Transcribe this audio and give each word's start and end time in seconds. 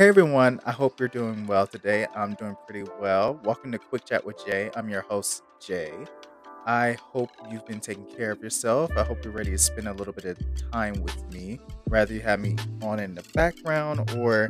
Hey 0.00 0.08
everyone, 0.08 0.60
I 0.64 0.72
hope 0.72 0.98
you're 0.98 1.10
doing 1.10 1.46
well 1.46 1.66
today. 1.66 2.06
I'm 2.16 2.32
doing 2.32 2.56
pretty 2.66 2.90
well. 2.98 3.38
Welcome 3.44 3.70
to 3.72 3.78
Quick 3.78 4.06
Chat 4.06 4.24
with 4.24 4.42
Jay. 4.46 4.70
I'm 4.74 4.88
your 4.88 5.02
host, 5.02 5.42
Jay. 5.60 5.92
I 6.64 6.96
hope 6.98 7.28
you've 7.50 7.66
been 7.66 7.80
taking 7.80 8.06
care 8.06 8.30
of 8.30 8.42
yourself. 8.42 8.90
I 8.96 9.02
hope 9.02 9.22
you're 9.22 9.34
ready 9.34 9.50
to 9.50 9.58
spend 9.58 9.88
a 9.88 9.92
little 9.92 10.14
bit 10.14 10.24
of 10.24 10.38
time 10.72 11.02
with 11.02 11.30
me. 11.34 11.60
Rather 11.86 12.14
you 12.14 12.20
have 12.20 12.40
me 12.40 12.56
on 12.80 12.98
in 12.98 13.14
the 13.14 13.22
background 13.34 14.10
or 14.16 14.48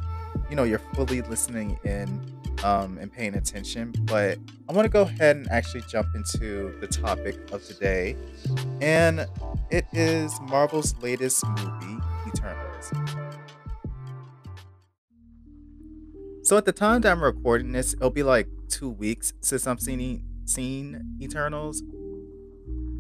you 0.49 0.55
know 0.55 0.63
you're 0.63 0.83
fully 0.95 1.21
listening 1.23 1.77
in 1.83 2.25
um, 2.63 2.99
and 2.99 3.13
paying 3.13 3.35
attention. 3.35 3.93
But 4.03 4.39
I 4.69 4.73
want 4.73 4.87
to 4.87 4.89
go 4.89 5.03
ahead 5.03 5.35
and 5.35 5.51
actually 5.51 5.83
jump 5.89 6.15
into 6.15 6.79
the 6.81 6.87
topic 6.87 7.51
of 7.51 7.67
today. 7.67 8.15
And 8.81 9.27
it 9.69 9.85
is 9.93 10.33
Marvel's 10.43 10.95
latest 11.03 11.45
movie, 11.45 11.99
Eternals. 12.29 12.93
So 16.51 16.57
at 16.57 16.65
the 16.65 16.73
time 16.73 17.01
that 17.03 17.13
I'm 17.13 17.23
recording 17.23 17.71
this, 17.71 17.93
it'll 17.93 18.11
be 18.11 18.25
like 18.25 18.49
two 18.69 18.91
weeks 18.91 19.35
since 19.41 19.69
I'm 19.69 19.79
seen 19.79 20.25
seen 20.47 21.17
Eternals. 21.23 21.81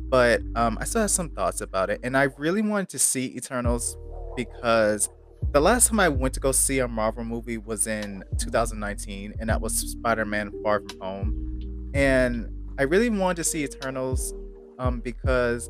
But 0.08 0.42
um, 0.54 0.78
I 0.80 0.84
still 0.84 1.00
have 1.00 1.10
some 1.10 1.30
thoughts 1.30 1.60
about 1.60 1.90
it, 1.90 1.98
and 2.04 2.16
I 2.16 2.28
really 2.38 2.62
wanted 2.62 2.90
to 2.90 3.00
see 3.00 3.36
Eternals 3.36 3.96
because 4.36 5.08
the 5.50 5.58
last 5.58 5.88
time 5.88 5.98
I 5.98 6.08
went 6.08 6.32
to 6.34 6.38
go 6.38 6.52
see 6.52 6.78
a 6.78 6.86
Marvel 6.86 7.24
movie 7.24 7.58
was 7.58 7.88
in 7.88 8.22
2019, 8.38 9.34
and 9.40 9.50
that 9.50 9.60
was 9.60 9.76
Spider-Man: 9.76 10.52
Far 10.62 10.82
From 10.88 11.00
Home. 11.00 11.90
And 11.92 12.48
I 12.78 12.84
really 12.84 13.10
wanted 13.10 13.38
to 13.38 13.44
see 13.50 13.64
Eternals 13.64 14.32
um, 14.78 15.00
because 15.00 15.68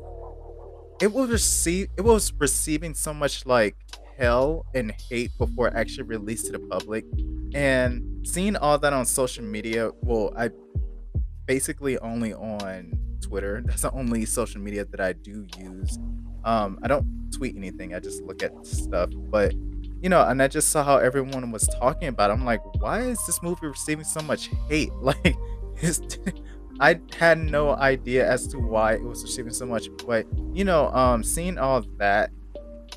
it 1.01 1.11
was 1.11 1.31
receive 1.31 1.87
it 1.97 2.01
was 2.01 2.31
receiving 2.37 2.93
so 2.93 3.11
much 3.11 3.47
like 3.47 3.75
hell 4.19 4.67
and 4.75 4.93
hate 5.09 5.31
before 5.39 5.69
it 5.69 5.73
actually 5.75 6.03
released 6.03 6.45
to 6.45 6.51
the 6.51 6.59
public. 6.59 7.05
And 7.53 8.25
seeing 8.27 8.55
all 8.55 8.77
that 8.79 8.93
on 8.93 9.05
social 9.05 9.43
media, 9.43 9.91
well, 10.01 10.33
I 10.37 10.49
basically 11.45 11.97
only 11.99 12.33
on 12.33 12.97
Twitter. 13.21 13.61
That's 13.65 13.81
the 13.81 13.91
only 13.91 14.25
social 14.25 14.61
media 14.61 14.85
that 14.85 14.99
I 14.99 15.13
do 15.13 15.45
use. 15.57 15.97
Um, 16.43 16.79
I 16.81 16.87
don't 16.87 17.31
tweet 17.31 17.55
anything. 17.55 17.93
I 17.93 17.99
just 17.99 18.21
look 18.23 18.43
at 18.43 18.51
stuff. 18.65 19.09
But 19.13 19.53
you 20.01 20.09
know, 20.09 20.21
and 20.27 20.41
I 20.41 20.47
just 20.47 20.69
saw 20.69 20.83
how 20.83 20.97
everyone 20.97 21.51
was 21.51 21.67
talking 21.79 22.07
about. 22.07 22.29
It. 22.29 22.33
I'm 22.33 22.45
like, 22.45 22.61
why 22.81 23.01
is 23.01 23.23
this 23.25 23.41
movie 23.43 23.67
receiving 23.67 24.05
so 24.05 24.21
much 24.21 24.49
hate? 24.67 24.91
Like, 25.01 25.35
I 26.79 26.99
had 27.17 27.37
no 27.37 27.75
idea 27.75 28.27
as 28.29 28.47
to 28.47 28.57
why 28.57 28.93
it 28.93 29.03
was 29.03 29.23
receiving 29.23 29.53
so 29.53 29.65
much. 29.65 29.87
But 30.05 30.25
you 30.53 30.63
know, 30.63 30.87
um, 30.89 31.23
seeing 31.23 31.57
all 31.57 31.83
that, 31.97 32.31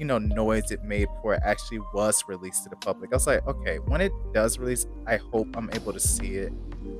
you 0.00 0.06
know, 0.06 0.18
noise 0.18 0.70
it 0.70 0.82
made 0.84 1.06
before 1.06 1.34
it 1.34 1.42
actually 1.44 1.80
was 1.92 2.24
released 2.28 2.64
to 2.64 2.70
the 2.70 2.76
public, 2.76 3.12
I 3.12 3.16
was 3.16 3.26
like, 3.26 3.46
okay, 3.46 3.78
when 3.78 4.00
it 4.00 4.12
does 4.32 4.58
release, 4.58 4.86
I 5.06 5.16
hope 5.16 5.48
I'm 5.56 5.70
able 5.72 5.92
to 5.92 6.00
see 6.00 6.34
it 6.34 6.52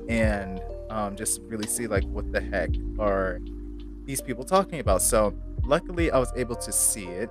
and 0.07 0.61
um, 0.89 1.15
just 1.15 1.41
really 1.43 1.67
see 1.67 1.87
like 1.87 2.03
what 2.05 2.31
the 2.31 2.41
heck 2.41 2.69
are 2.99 3.39
these 4.05 4.21
people 4.21 4.43
talking 4.43 4.79
about. 4.79 5.01
So 5.01 5.33
luckily, 5.63 6.11
I 6.11 6.19
was 6.19 6.31
able 6.35 6.55
to 6.55 6.71
see 6.71 7.05
it. 7.05 7.29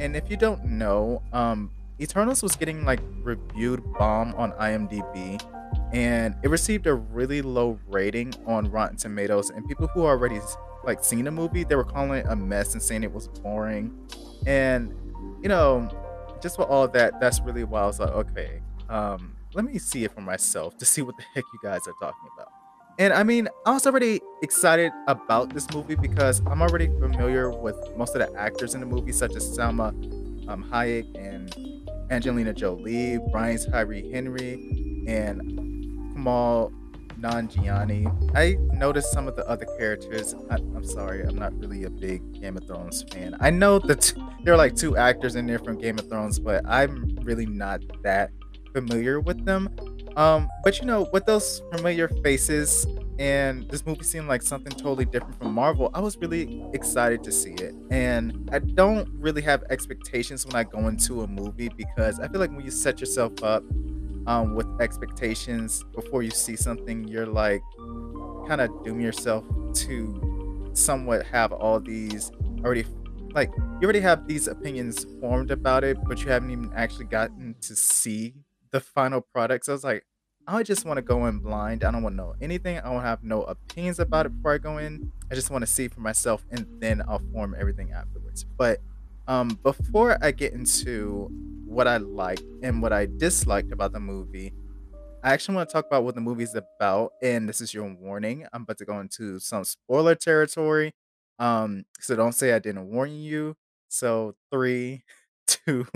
And 0.00 0.16
if 0.16 0.30
you 0.30 0.36
don't 0.36 0.64
know, 0.64 1.22
um, 1.32 1.70
Eternals 2.00 2.42
was 2.42 2.56
getting 2.56 2.84
like 2.84 3.00
reviewed 3.22 3.82
bomb 3.94 4.34
on 4.34 4.52
IMDb, 4.52 5.42
and 5.92 6.34
it 6.42 6.48
received 6.48 6.86
a 6.86 6.94
really 6.94 7.42
low 7.42 7.78
rating 7.88 8.34
on 8.46 8.70
Rotten 8.70 8.96
Tomatoes. 8.96 9.50
And 9.50 9.66
people 9.68 9.88
who 9.88 10.02
already 10.02 10.40
like 10.84 11.04
seen 11.04 11.24
the 11.24 11.30
movie, 11.30 11.64
they 11.64 11.76
were 11.76 11.84
calling 11.84 12.20
it 12.20 12.26
a 12.28 12.36
mess 12.36 12.72
and 12.72 12.82
saying 12.82 13.02
it 13.04 13.12
was 13.12 13.28
boring. 13.28 13.94
And 14.46 14.94
you 15.42 15.48
know, 15.48 15.88
just 16.40 16.56
for 16.56 16.64
all 16.64 16.88
that, 16.88 17.20
that's 17.20 17.40
really 17.40 17.64
why 17.64 17.82
I 17.82 17.86
was 17.86 18.00
like, 18.00 18.10
okay, 18.10 18.60
um, 18.88 19.36
let 19.54 19.64
me 19.64 19.78
see 19.78 20.04
it 20.04 20.12
for 20.12 20.20
myself 20.20 20.76
to 20.78 20.84
see 20.84 21.02
what 21.02 21.16
the 21.16 21.24
heck 21.34 21.44
you 21.52 21.60
guys 21.62 21.80
are 21.86 21.94
talking 22.00 22.28
about. 22.36 22.48
And 22.98 23.12
I 23.12 23.22
mean, 23.22 23.48
I 23.64 23.72
was 23.72 23.86
already 23.86 24.20
excited 24.42 24.92
about 25.08 25.54
this 25.54 25.70
movie 25.72 25.94
because 25.94 26.40
I'm 26.46 26.60
already 26.60 26.86
familiar 26.86 27.50
with 27.50 27.76
most 27.96 28.14
of 28.14 28.20
the 28.20 28.38
actors 28.38 28.74
in 28.74 28.80
the 28.80 28.86
movie, 28.86 29.12
such 29.12 29.34
as 29.34 29.56
Salma 29.56 29.88
um, 30.48 30.64
Hayek 30.70 31.06
and 31.16 31.54
Angelina 32.10 32.52
Jolie, 32.52 33.18
Brian 33.30 33.58
Tyree 33.58 34.10
Henry, 34.10 35.04
and 35.08 35.40
Kumail 37.22 37.48
Nanjiani. 37.48 38.36
I 38.36 38.56
noticed 38.74 39.12
some 39.12 39.28
of 39.28 39.36
the 39.36 39.48
other 39.48 39.66
characters. 39.78 40.34
I, 40.50 40.56
am 40.56 40.84
sorry, 40.84 41.22
I'm 41.22 41.36
not 41.36 41.54
really 41.58 41.84
a 41.84 41.90
big 41.90 42.40
Game 42.40 42.56
of 42.56 42.66
Thrones 42.66 43.04
fan. 43.12 43.36
I 43.40 43.50
know 43.50 43.78
that 43.80 44.12
there 44.44 44.54
are 44.54 44.56
like 44.56 44.74
two 44.74 44.96
actors 44.96 45.36
in 45.36 45.46
there 45.46 45.58
from 45.58 45.78
Game 45.78 45.98
of 45.98 46.08
Thrones, 46.08 46.38
but 46.38 46.62
I'm 46.66 47.16
really 47.22 47.46
not 47.46 47.80
that 48.02 48.30
familiar 48.72 49.20
with 49.20 49.44
them. 49.44 49.68
Um, 50.16 50.48
but 50.62 50.78
you 50.78 50.86
know, 50.86 51.08
with 51.12 51.24
those 51.24 51.62
familiar 51.72 52.08
faces 52.22 52.86
and 53.18 53.68
this 53.70 53.86
movie 53.86 54.04
seemed 54.04 54.28
like 54.28 54.42
something 54.42 54.72
totally 54.72 55.06
different 55.06 55.38
from 55.38 55.54
Marvel, 55.54 55.90
I 55.94 56.00
was 56.00 56.18
really 56.18 56.64
excited 56.74 57.22
to 57.24 57.32
see 57.32 57.52
it. 57.52 57.74
And 57.90 58.50
I 58.52 58.58
don't 58.58 59.08
really 59.14 59.42
have 59.42 59.64
expectations 59.70 60.44
when 60.44 60.54
I 60.54 60.64
go 60.64 60.88
into 60.88 61.22
a 61.22 61.26
movie 61.26 61.70
because 61.70 62.20
I 62.20 62.28
feel 62.28 62.40
like 62.40 62.50
when 62.50 62.64
you 62.64 62.70
set 62.70 63.00
yourself 63.00 63.42
up 63.42 63.62
um, 64.26 64.54
with 64.54 64.66
expectations 64.80 65.82
before 65.94 66.22
you 66.22 66.30
see 66.30 66.56
something, 66.56 67.06
you're 67.08 67.26
like 67.26 67.62
kind 68.46 68.60
of 68.60 68.70
doom 68.84 69.00
yourself 69.00 69.44
to 69.74 70.70
somewhat 70.74 71.24
have 71.26 71.52
all 71.52 71.80
these 71.80 72.30
already 72.64 72.84
like 73.34 73.50
you 73.56 73.84
already 73.84 74.00
have 74.00 74.26
these 74.26 74.46
opinions 74.46 75.06
formed 75.20 75.50
about 75.50 75.84
it, 75.84 75.96
but 76.06 76.22
you 76.22 76.30
haven't 76.30 76.50
even 76.50 76.70
actually 76.74 77.06
gotten 77.06 77.54
to 77.62 77.74
see 77.74 78.34
the 78.70 78.80
final 78.80 79.20
product. 79.20 79.64
So 79.66 79.72
I 79.72 79.74
was 79.74 79.84
like, 79.84 80.04
I 80.46 80.62
just 80.62 80.84
want 80.84 80.98
to 80.98 81.02
go 81.02 81.26
in 81.26 81.38
blind. 81.38 81.84
I 81.84 81.90
don't 81.90 82.02
want 82.02 82.14
to 82.14 82.16
know 82.16 82.34
anything. 82.40 82.78
I 82.78 82.92
don't 82.92 83.02
have 83.02 83.22
no 83.22 83.42
opinions 83.44 84.00
about 84.00 84.26
it 84.26 84.36
before 84.36 84.54
I 84.54 84.58
go 84.58 84.78
in. 84.78 85.12
I 85.30 85.34
just 85.34 85.50
want 85.50 85.62
to 85.62 85.66
see 85.66 85.88
for 85.88 86.00
myself 86.00 86.44
and 86.50 86.66
then 86.80 87.02
I'll 87.08 87.22
form 87.32 87.54
everything 87.58 87.92
afterwards. 87.92 88.44
But 88.44 88.80
um, 89.26 89.58
before 89.62 90.18
I 90.22 90.30
get 90.32 90.52
into 90.52 91.28
what 91.64 91.88
I 91.88 91.98
liked 91.98 92.42
and 92.62 92.82
what 92.82 92.92
I 92.92 93.06
disliked 93.06 93.72
about 93.72 93.92
the 93.92 94.00
movie, 94.00 94.52
I 95.22 95.32
actually 95.32 95.56
want 95.56 95.68
to 95.68 95.72
talk 95.72 95.86
about 95.86 96.04
what 96.04 96.14
the 96.14 96.20
movie's 96.20 96.54
about. 96.54 97.12
And 97.22 97.48
this 97.48 97.60
is 97.60 97.72
your 97.72 97.92
warning. 97.92 98.46
I'm 98.52 98.62
about 98.62 98.78
to 98.78 98.84
go 98.84 98.98
into 99.00 99.38
some 99.38 99.64
spoiler 99.64 100.14
territory. 100.14 100.92
Um, 101.38 101.84
so 102.00 102.16
don't 102.16 102.32
say 102.32 102.52
I 102.52 102.58
didn't 102.58 102.88
warn 102.90 103.12
you. 103.12 103.56
So 103.88 104.34
three, 104.50 105.04
two, 105.46 105.86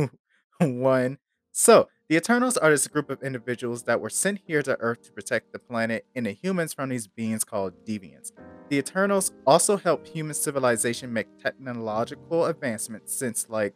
one. 0.60 1.18
So 1.52 1.88
the 2.08 2.16
Eternals 2.16 2.56
are 2.56 2.70
this 2.70 2.86
group 2.86 3.10
of 3.10 3.20
individuals 3.22 3.82
that 3.82 4.00
were 4.00 4.10
sent 4.10 4.38
here 4.46 4.62
to 4.62 4.76
Earth 4.78 5.02
to 5.02 5.12
protect 5.12 5.52
the 5.52 5.58
planet 5.58 6.06
and 6.14 6.26
the 6.26 6.30
humans 6.30 6.72
from 6.72 6.90
these 6.90 7.08
beings 7.08 7.42
called 7.42 7.84
deviants. 7.84 8.30
The 8.68 8.78
Eternals 8.78 9.32
also 9.44 9.76
helped 9.76 10.06
human 10.08 10.34
civilization 10.34 11.12
make 11.12 11.26
technological 11.42 12.46
advancements 12.46 13.12
since 13.12 13.48
like 13.48 13.74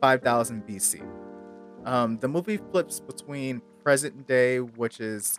5000 0.00 0.66
BC. 0.66 1.06
Um, 1.84 2.18
the 2.18 2.28
movie 2.28 2.56
flips 2.56 3.00
between 3.00 3.60
present 3.82 4.26
day, 4.26 4.60
which 4.60 4.98
is 4.98 5.38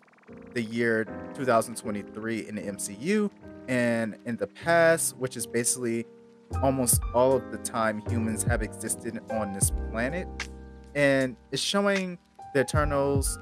the 0.53 0.61
year 0.61 1.05
2023 1.33 2.47
in 2.47 2.55
the 2.55 2.61
MCU, 2.61 3.31
and 3.67 4.17
in 4.25 4.37
the 4.37 4.47
past, 4.47 5.17
which 5.17 5.35
is 5.35 5.47
basically 5.47 6.05
almost 6.61 7.01
all 7.15 7.33
of 7.33 7.51
the 7.51 7.57
time 7.57 8.01
humans 8.07 8.43
have 8.43 8.61
existed 8.61 9.19
on 9.31 9.53
this 9.53 9.71
planet 9.89 10.27
and 10.95 11.35
it's 11.51 11.61
showing 11.61 12.17
the 12.53 12.61
Eternals 12.61 13.37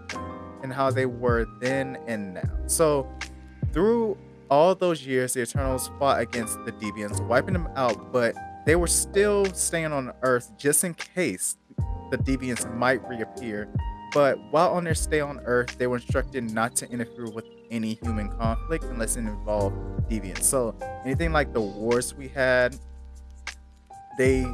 and 0.63 0.73
how 0.73 0.91
they 0.91 1.05
were 1.05 1.45
then 1.59 1.97
and 2.07 2.35
now. 2.35 2.49
So 2.67 3.07
through 3.73 4.17
all 4.49 4.75
those 4.75 5.05
years, 5.05 5.33
the 5.33 5.41
Eternals 5.41 5.89
fought 5.99 6.19
against 6.19 6.57
the 6.65 6.71
Deviants, 6.73 7.25
wiping 7.27 7.53
them 7.53 7.69
out, 7.75 8.11
but 8.11 8.35
they 8.65 8.75
were 8.75 8.87
still 8.87 9.45
staying 9.53 9.93
on 9.93 10.11
Earth 10.23 10.51
just 10.57 10.83
in 10.83 10.93
case 10.93 11.57
the 12.11 12.17
Deviants 12.17 12.73
might 12.75 13.07
reappear. 13.07 13.69
But 14.13 14.39
while 14.51 14.71
on 14.73 14.83
their 14.83 14.95
stay 14.95 15.19
on 15.19 15.39
Earth, 15.45 15.77
they 15.77 15.87
were 15.87 15.97
instructed 15.97 16.51
not 16.51 16.75
to 16.77 16.89
interfere 16.89 17.29
with 17.29 17.45
any 17.69 17.95
human 18.01 18.29
conflict 18.29 18.85
unless 18.85 19.17
it 19.17 19.21
involved 19.21 19.75
Deviants. 20.09 20.43
So 20.43 20.75
anything 21.05 21.33
like 21.33 21.53
the 21.53 21.61
wars 21.61 22.13
we 22.13 22.29
had, 22.29 22.77
they 24.17 24.45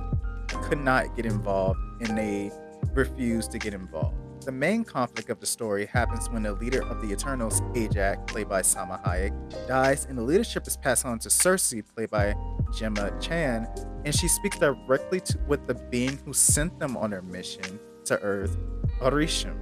could 0.48 0.80
not 0.80 1.16
get 1.16 1.26
involved 1.26 1.80
and 2.02 2.18
they 2.18 2.52
refuse 2.94 3.48
to 3.50 3.60
get 3.60 3.74
involved. 3.74 4.16
The 4.46 4.52
main 4.52 4.84
conflict 4.84 5.30
of 5.30 5.40
the 5.40 5.46
story 5.46 5.86
happens 5.86 6.30
when 6.30 6.44
the 6.44 6.52
leader 6.54 6.84
of 6.84 7.02
the 7.02 7.14
Eternals, 7.14 7.62
Ajak, 7.76 8.28
played 8.28 8.50
by 8.50 8.62
Salma 8.62 9.02
Hayek, 9.06 9.68
dies, 9.68 10.06
and 10.06 10.18
the 10.18 10.22
leadership 10.22 10.68
is 10.68 10.76
passed 10.76 11.06
on 11.06 11.18
to 11.20 11.30
Sersi, 11.30 11.82
played 11.96 12.10
by 12.10 12.36
Gemma 12.76 13.12
Chan, 13.22 13.68
and 14.04 14.14
she 14.14 14.28
speaks 14.28 14.58
directly 14.58 15.22
to, 15.22 15.40
with 15.48 15.66
the 15.66 15.76
being 15.76 16.20
who 16.26 16.34
sent 16.34 16.78
them 16.78 16.98
on 16.98 17.12
their 17.12 17.22
mission 17.22 17.80
to 18.04 18.20
Earth, 18.20 18.58
Arishem. 19.00 19.56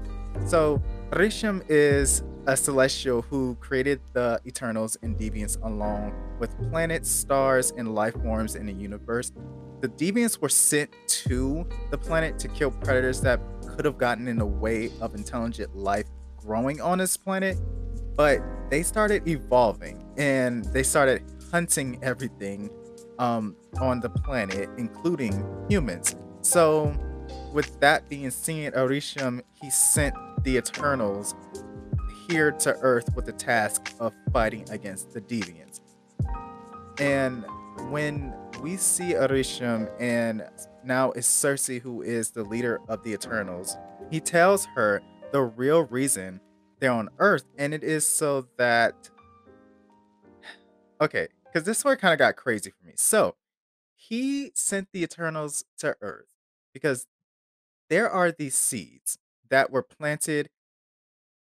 So, 0.48 0.82
Arishem 1.12 1.64
is 1.70 2.24
a 2.48 2.58
celestial 2.58 3.22
who 3.22 3.56
created 3.60 4.02
the 4.14 4.42
Eternals 4.48 4.98
and 5.04 5.16
Deviants 5.16 5.62
along 5.64 6.14
with 6.40 6.58
planets, 6.72 7.10
stars, 7.10 7.72
and 7.78 7.94
life 7.94 8.16
forms 8.24 8.56
in 8.56 8.66
the 8.66 8.74
universe. 8.74 9.32
The 9.82 9.90
Deviants 9.90 10.40
were 10.40 10.50
sent 10.50 10.92
to 11.08 11.68
the 11.90 11.98
planet 11.98 12.38
to 12.40 12.48
kill 12.48 12.70
predators 12.70 13.20
that 13.22 13.42
could 13.68 13.84
have 13.84 13.98
gotten 13.98 14.28
in 14.28 14.38
the 14.38 14.46
way 14.46 14.92
of 15.02 15.16
intelligent 15.16 15.76
life 15.76 16.06
growing 16.38 16.80
on 16.80 17.00
this 17.00 17.18
planet, 17.18 17.58
but 18.16 18.42
they 18.70 18.84
started 18.84 19.28
evolving 19.28 20.06
and 20.18 20.66
they 20.66 20.84
started 20.84 21.24
hunting 21.52 21.98
everything 22.04 22.70
um, 23.18 23.56
on 23.80 24.00
the 24.00 24.10
planet, 24.10 24.70
including 24.78 25.44
humans. 25.68 26.16
So, 26.42 26.96
with 27.52 27.80
that 27.80 28.08
being 28.08 28.30
seen, 28.30 28.72
Arishem 28.74 29.42
he 29.62 29.72
sent 29.72 30.14
the 30.44 30.58
Eternals 30.58 31.34
here 32.30 32.52
to 32.52 32.78
Earth 32.82 33.16
with 33.16 33.26
the 33.26 33.34
task 33.34 33.94
of 34.00 34.14
fighting 34.32 34.70
against 34.70 35.12
the 35.12 35.22
Deviants. 35.22 35.82
And 37.00 37.44
when 37.90 38.34
we 38.62 38.78
see 38.78 39.14
Arishem, 39.14 39.90
and 40.00 40.44
now 40.84 41.12
it's 41.12 41.28
Sersi 41.28 41.82
who 41.82 42.04
is 42.04 42.30
the 42.30 42.44
leader 42.44 42.80
of 42.88 43.04
the 43.04 43.12
Eternals, 43.12 43.76
he 44.12 44.20
tells 44.20 44.66
her 44.76 45.02
the 45.32 45.42
real 45.42 45.84
reason 45.86 46.40
they're 46.80 46.92
on 46.92 47.10
Earth, 47.18 47.46
and 47.58 47.74
it 47.74 47.84
is 47.84 48.06
so 48.06 48.48
that 48.58 49.10
okay, 51.02 51.28
because 51.46 51.66
this 51.66 51.84
one 51.84 51.98
kind 51.98 52.14
of 52.14 52.20
got 52.20 52.36
crazy 52.36 52.70
for 52.70 52.86
me. 52.86 52.94
So 52.96 53.36
he 53.96 54.52
sent 54.54 54.90
the 54.92 55.04
Eternals 55.04 55.66
to 55.80 55.96
Earth 56.02 56.36
because 56.74 57.08
there 57.90 58.10
are 58.10 58.32
these 58.32 58.56
seeds 58.56 59.18
that 59.50 59.72
were 59.72 59.84
planted 59.84 60.50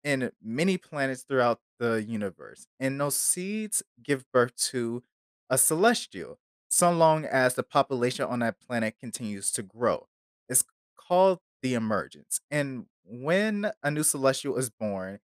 in 0.04 0.31
many 0.44 0.77
planets 0.77 1.21
throughout 1.21 1.60
the 1.80 2.04
universe, 2.04 2.65
and 2.80 3.00
those 3.00 3.15
seeds 3.15 3.83
give 4.01 4.25
birth 4.31 4.56
to 4.56 5.04
a 5.50 5.57
celestial, 5.57 6.39
so 6.74 6.92
long 6.92 7.24
as 7.24 7.54
the 7.54 7.62
population 7.62 8.25
on 8.25 8.40
that 8.40 8.60
planet 8.60 8.96
continues 9.00 9.52
to 9.52 9.62
grow. 9.62 10.08
It's 10.50 10.64
called 10.98 11.38
the 11.62 11.75
emergence. 11.75 12.42
And 12.50 12.88
when 13.06 13.72
a 13.84 13.92
new 13.92 14.02
celestial 14.02 14.58
is 14.58 14.72
born, 14.72 15.20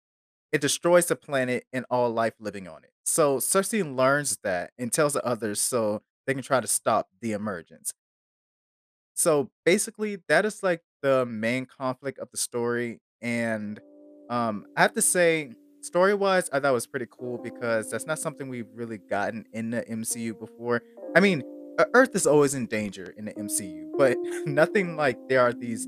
it 0.51 0.61
destroys 0.61 1.07
the 1.07 1.15
planet 1.15 1.65
and 1.73 1.85
all 1.89 2.11
life 2.11 2.35
living 2.39 2.67
on 2.67 2.83
it. 2.83 2.91
So 3.03 3.37
Sersi 3.37 3.83
learns 3.83 4.37
that 4.43 4.73
and 4.77 4.93
tells 4.93 5.13
the 5.13 5.25
others 5.25 5.59
so 5.59 6.03
they 6.27 6.35
can 6.35 6.43
try 6.43 6.61
to 6.61 6.67
stop 6.67 7.09
the 7.19 7.31
emergence. 7.31 7.93
So 9.15 9.49
basically, 9.65 10.19
that 10.27 10.45
is 10.45 10.61
like 10.61 10.83
the 11.01 11.25
main 11.25 11.65
conflict 11.65 12.19
of 12.19 12.29
the 12.29 12.37
story. 12.37 12.99
And 13.23 13.79
um, 14.29 14.67
I 14.77 14.83
have 14.83 14.93
to 14.93 15.01
say, 15.01 15.53
story 15.81 16.13
wise, 16.13 16.49
I 16.51 16.59
thought 16.59 16.73
was 16.73 16.87
pretty 16.87 17.07
cool 17.09 17.37
because 17.37 17.89
that's 17.89 18.05
not 18.05 18.19
something 18.19 18.49
we've 18.49 18.69
really 18.73 18.97
gotten 18.97 19.45
in 19.53 19.71
the 19.71 19.81
MCU 19.83 20.37
before. 20.37 20.81
I 21.15 21.19
mean, 21.19 21.43
E- 21.79 21.83
Earth 21.93 22.15
is 22.15 22.27
always 22.27 22.53
in 22.53 22.65
danger 22.65 23.13
in 23.17 23.25
the 23.25 23.33
MCU, 23.33 23.91
but 23.97 24.17
nothing 24.45 24.95
like 24.95 25.17
there 25.29 25.41
are 25.41 25.53
these 25.53 25.87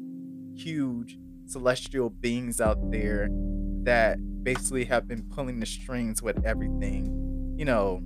huge 0.56 1.18
celestial 1.46 2.10
beings 2.10 2.62
out 2.62 2.78
there 2.92 3.30
that 3.84 4.18
basically 4.44 4.86
have 4.86 5.08
been 5.08 5.24
pulling 5.24 5.60
the 5.60 5.66
strings 5.66 6.22
with 6.22 6.44
everything, 6.46 7.54
you 7.58 7.66
know, 7.66 8.02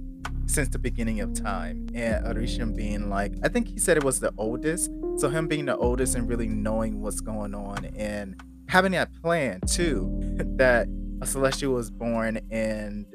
since 0.48 0.70
the 0.70 0.80
beginning 0.80 1.20
of 1.22 1.34
time. 1.34 1.88
And 1.94 2.26
Arishem 2.26 2.76
being 2.76 3.10
like, 3.10 3.34
I 3.44 3.48
think 3.48 3.68
he 3.68 3.78
said 3.80 3.98
it 3.98 4.04
was 4.04 4.20
the 4.20 4.34
oldest. 4.38 4.92
So 5.18 5.30
him 5.30 5.48
being 5.48 5.66
the 5.66 5.78
oldest 5.78 6.16
and 6.16 6.28
really 6.28 6.48
knowing 6.48 7.02
what's 7.02 7.22
going 7.22 7.54
on 7.54 7.86
and 7.98 8.42
having 8.68 8.92
that 8.94 9.14
plan 9.22 9.62
too, 9.68 10.10
that 10.58 10.88
a 11.22 11.26
celestial 11.26 11.74
was 11.74 11.90
born 11.90 12.40
and 12.52 13.06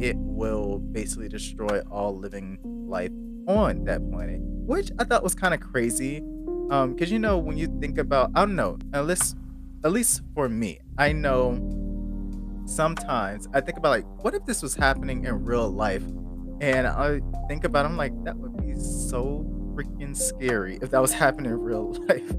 it 0.00 0.16
will 0.16 0.78
basically 0.78 1.28
destroy 1.28 1.80
all 1.90 2.16
living 2.16 2.58
life 2.64 3.10
on 3.48 3.84
that 3.84 4.08
planet, 4.10 4.40
which 4.40 4.90
I 4.98 5.04
thought 5.04 5.22
was 5.22 5.34
kind 5.34 5.54
of 5.54 5.60
crazy. 5.60 6.18
Um, 6.70 6.94
because 6.94 7.12
you 7.12 7.18
know, 7.18 7.38
when 7.38 7.56
you 7.56 7.68
think 7.80 7.98
about, 7.98 8.30
I 8.34 8.40
don't 8.40 8.56
know, 8.56 8.78
at 8.92 9.06
least, 9.06 9.36
at 9.84 9.92
least 9.92 10.22
for 10.34 10.48
me, 10.48 10.80
I 10.98 11.12
know 11.12 11.54
sometimes 12.66 13.48
I 13.54 13.60
think 13.60 13.78
about 13.78 13.90
like, 13.90 14.24
what 14.24 14.34
if 14.34 14.44
this 14.44 14.62
was 14.62 14.74
happening 14.74 15.24
in 15.24 15.44
real 15.44 15.68
life? 15.68 16.02
And 16.60 16.86
I 16.86 17.20
think 17.48 17.64
about, 17.64 17.84
it, 17.84 17.90
I'm 17.90 17.96
like, 17.96 18.12
that 18.24 18.36
would 18.36 18.56
be 18.56 18.74
so 18.74 19.44
freaking 19.74 20.16
scary 20.16 20.78
if 20.82 20.90
that 20.90 21.00
was 21.00 21.12
happening 21.12 21.52
in 21.52 21.58
real 21.60 21.92
life. 22.08 22.30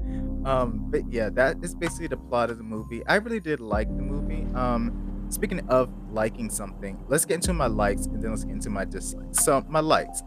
Um, 0.44 0.86
but 0.90 1.02
yeah, 1.10 1.30
that 1.30 1.56
is 1.62 1.74
basically 1.74 2.08
the 2.08 2.16
plot 2.16 2.50
of 2.50 2.58
the 2.58 2.64
movie. 2.64 3.04
I 3.06 3.16
really 3.16 3.40
did 3.40 3.60
like 3.60 3.88
the 3.88 4.02
movie. 4.02 4.46
Um, 4.54 5.07
speaking 5.30 5.60
of 5.68 5.90
liking 6.10 6.50
something, 6.50 7.02
let's 7.08 7.24
get 7.24 7.36
into 7.36 7.52
my 7.52 7.66
likes 7.66 8.06
and 8.06 8.22
then 8.22 8.30
let's 8.30 8.44
get 8.44 8.54
into 8.54 8.70
my 8.70 8.84
dislikes. 8.84 9.44
So 9.44 9.64
my 9.68 9.80
likes. 9.80 10.22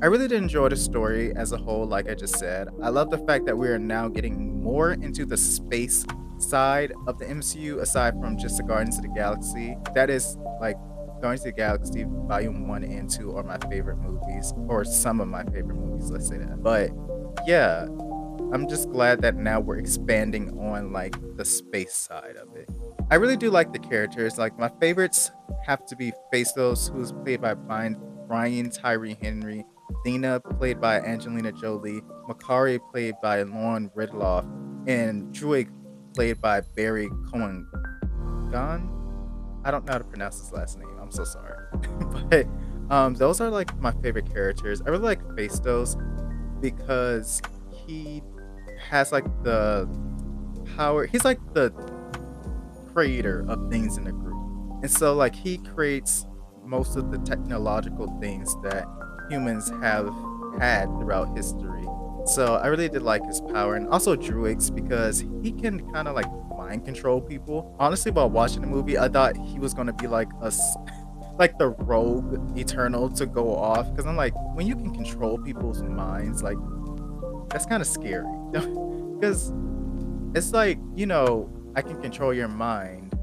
I 0.00 0.06
really 0.06 0.28
did 0.28 0.40
enjoy 0.40 0.68
the 0.68 0.76
story 0.76 1.34
as 1.34 1.52
a 1.52 1.56
whole, 1.56 1.84
like 1.84 2.08
I 2.08 2.14
just 2.14 2.36
said. 2.38 2.68
I 2.82 2.88
love 2.88 3.10
the 3.10 3.18
fact 3.18 3.46
that 3.46 3.56
we 3.56 3.68
are 3.68 3.78
now 3.78 4.08
getting 4.08 4.62
more 4.62 4.92
into 4.92 5.26
the 5.26 5.36
space 5.36 6.06
side 6.38 6.92
of 7.08 7.18
the 7.18 7.24
MCU 7.24 7.80
aside 7.80 8.14
from 8.20 8.38
just 8.38 8.58
the 8.58 8.62
Guardians 8.62 8.96
of 8.96 9.02
the 9.02 9.08
Galaxy. 9.08 9.76
That 9.94 10.08
is 10.08 10.36
like 10.60 10.76
Guardians 11.20 11.40
of 11.40 11.46
the 11.46 11.52
Galaxy 11.52 12.04
Volume 12.06 12.68
1 12.68 12.84
and 12.84 13.10
2 13.10 13.36
are 13.36 13.42
my 13.42 13.58
favorite 13.68 13.96
movies, 13.96 14.52
or 14.68 14.84
some 14.84 15.20
of 15.20 15.26
my 15.26 15.42
favorite 15.44 15.74
movies, 15.74 16.10
let's 16.10 16.28
say 16.28 16.38
that. 16.38 16.62
But 16.62 16.90
yeah, 17.46 17.86
I'm 18.52 18.68
just 18.68 18.90
glad 18.90 19.20
that 19.22 19.34
now 19.34 19.58
we're 19.58 19.78
expanding 19.78 20.58
on 20.60 20.92
like 20.92 21.16
the 21.36 21.44
space 21.44 21.94
side 21.94 22.36
of 22.36 22.54
it. 22.56 22.70
I 23.10 23.14
really 23.14 23.36
do 23.38 23.50
like 23.50 23.72
the 23.72 23.78
characters. 23.78 24.36
Like 24.36 24.58
my 24.58 24.70
favorites 24.80 25.30
have 25.64 25.86
to 25.86 25.96
be 25.96 26.12
Phastos, 26.32 26.92
who's 26.92 27.12
played 27.12 27.40
by 27.40 27.54
Brian, 27.54 28.70
Tyree 28.70 29.16
Henry, 29.22 29.64
Thena, 30.04 30.40
played 30.58 30.78
by 30.80 31.00
Angelina 31.00 31.52
Jolie, 31.52 32.02
Makkari, 32.28 32.78
played 32.90 33.14
by 33.22 33.42
Lauren 33.42 33.90
Ridloff, 33.96 34.44
and 34.86 35.34
Druig, 35.34 35.70
played 36.14 36.40
by 36.42 36.60
Barry 36.76 37.08
Cohen. 37.32 37.66
Gon? 38.52 38.94
I 39.64 39.70
don't 39.70 39.86
know 39.86 39.92
how 39.92 39.98
to 39.98 40.04
pronounce 40.04 40.38
his 40.40 40.52
last 40.52 40.78
name. 40.78 40.88
I'm 41.00 41.10
so 41.10 41.24
sorry. 41.24 41.56
but 42.28 42.46
um, 42.90 43.14
those 43.14 43.40
are 43.40 43.48
like 43.48 43.74
my 43.80 43.92
favorite 44.02 44.30
characters. 44.30 44.82
I 44.82 44.90
really 44.90 45.04
like 45.04 45.22
Phastos 45.28 45.96
because 46.60 47.40
he 47.86 48.22
has 48.90 49.12
like 49.12 49.24
the 49.44 49.88
power. 50.76 51.06
He's 51.06 51.24
like 51.24 51.38
the 51.54 51.70
creator 52.98 53.44
of 53.46 53.70
things 53.70 53.96
in 53.96 54.02
the 54.02 54.10
group. 54.10 54.34
And 54.82 54.90
so 54.90 55.14
like 55.14 55.32
he 55.32 55.58
creates 55.58 56.26
most 56.64 56.96
of 56.96 57.12
the 57.12 57.18
technological 57.18 58.08
things 58.20 58.56
that 58.64 58.86
humans 59.30 59.70
have 59.80 60.12
had 60.58 60.86
throughout 60.98 61.36
history. 61.36 61.86
So 62.26 62.56
I 62.56 62.66
really 62.66 62.88
did 62.88 63.02
like 63.02 63.24
his 63.24 63.40
power 63.40 63.76
and 63.76 63.86
also 63.86 64.16
Druig's 64.16 64.68
because 64.68 65.24
he 65.44 65.52
can 65.52 65.88
kind 65.92 66.08
of 66.08 66.16
like 66.16 66.26
mind 66.56 66.84
control 66.84 67.20
people. 67.20 67.72
Honestly, 67.78 68.10
while 68.10 68.28
watching 68.28 68.62
the 68.62 68.66
movie, 68.66 68.98
I 68.98 69.06
thought 69.06 69.36
he 69.36 69.60
was 69.60 69.74
gonna 69.74 69.92
be 69.92 70.08
like 70.08 70.28
a 70.42 70.52
like 71.38 71.56
the 71.56 71.68
rogue 71.68 72.58
eternal 72.58 73.08
to 73.10 73.26
go 73.26 73.54
off 73.54 73.88
because 73.92 74.06
I'm 74.06 74.16
like 74.16 74.34
when 74.56 74.66
you 74.66 74.74
can 74.74 74.92
control 74.92 75.38
people's 75.38 75.84
minds, 75.84 76.42
like 76.42 76.58
that's 77.48 77.64
kind 77.64 77.80
of 77.80 77.86
scary 77.86 78.26
because 78.50 79.52
it's 80.34 80.52
like 80.52 80.80
you 80.96 81.06
know 81.06 81.48
I 81.78 81.82
can 81.82 82.02
control 82.02 82.34
your 82.34 82.48
mind 82.48 83.14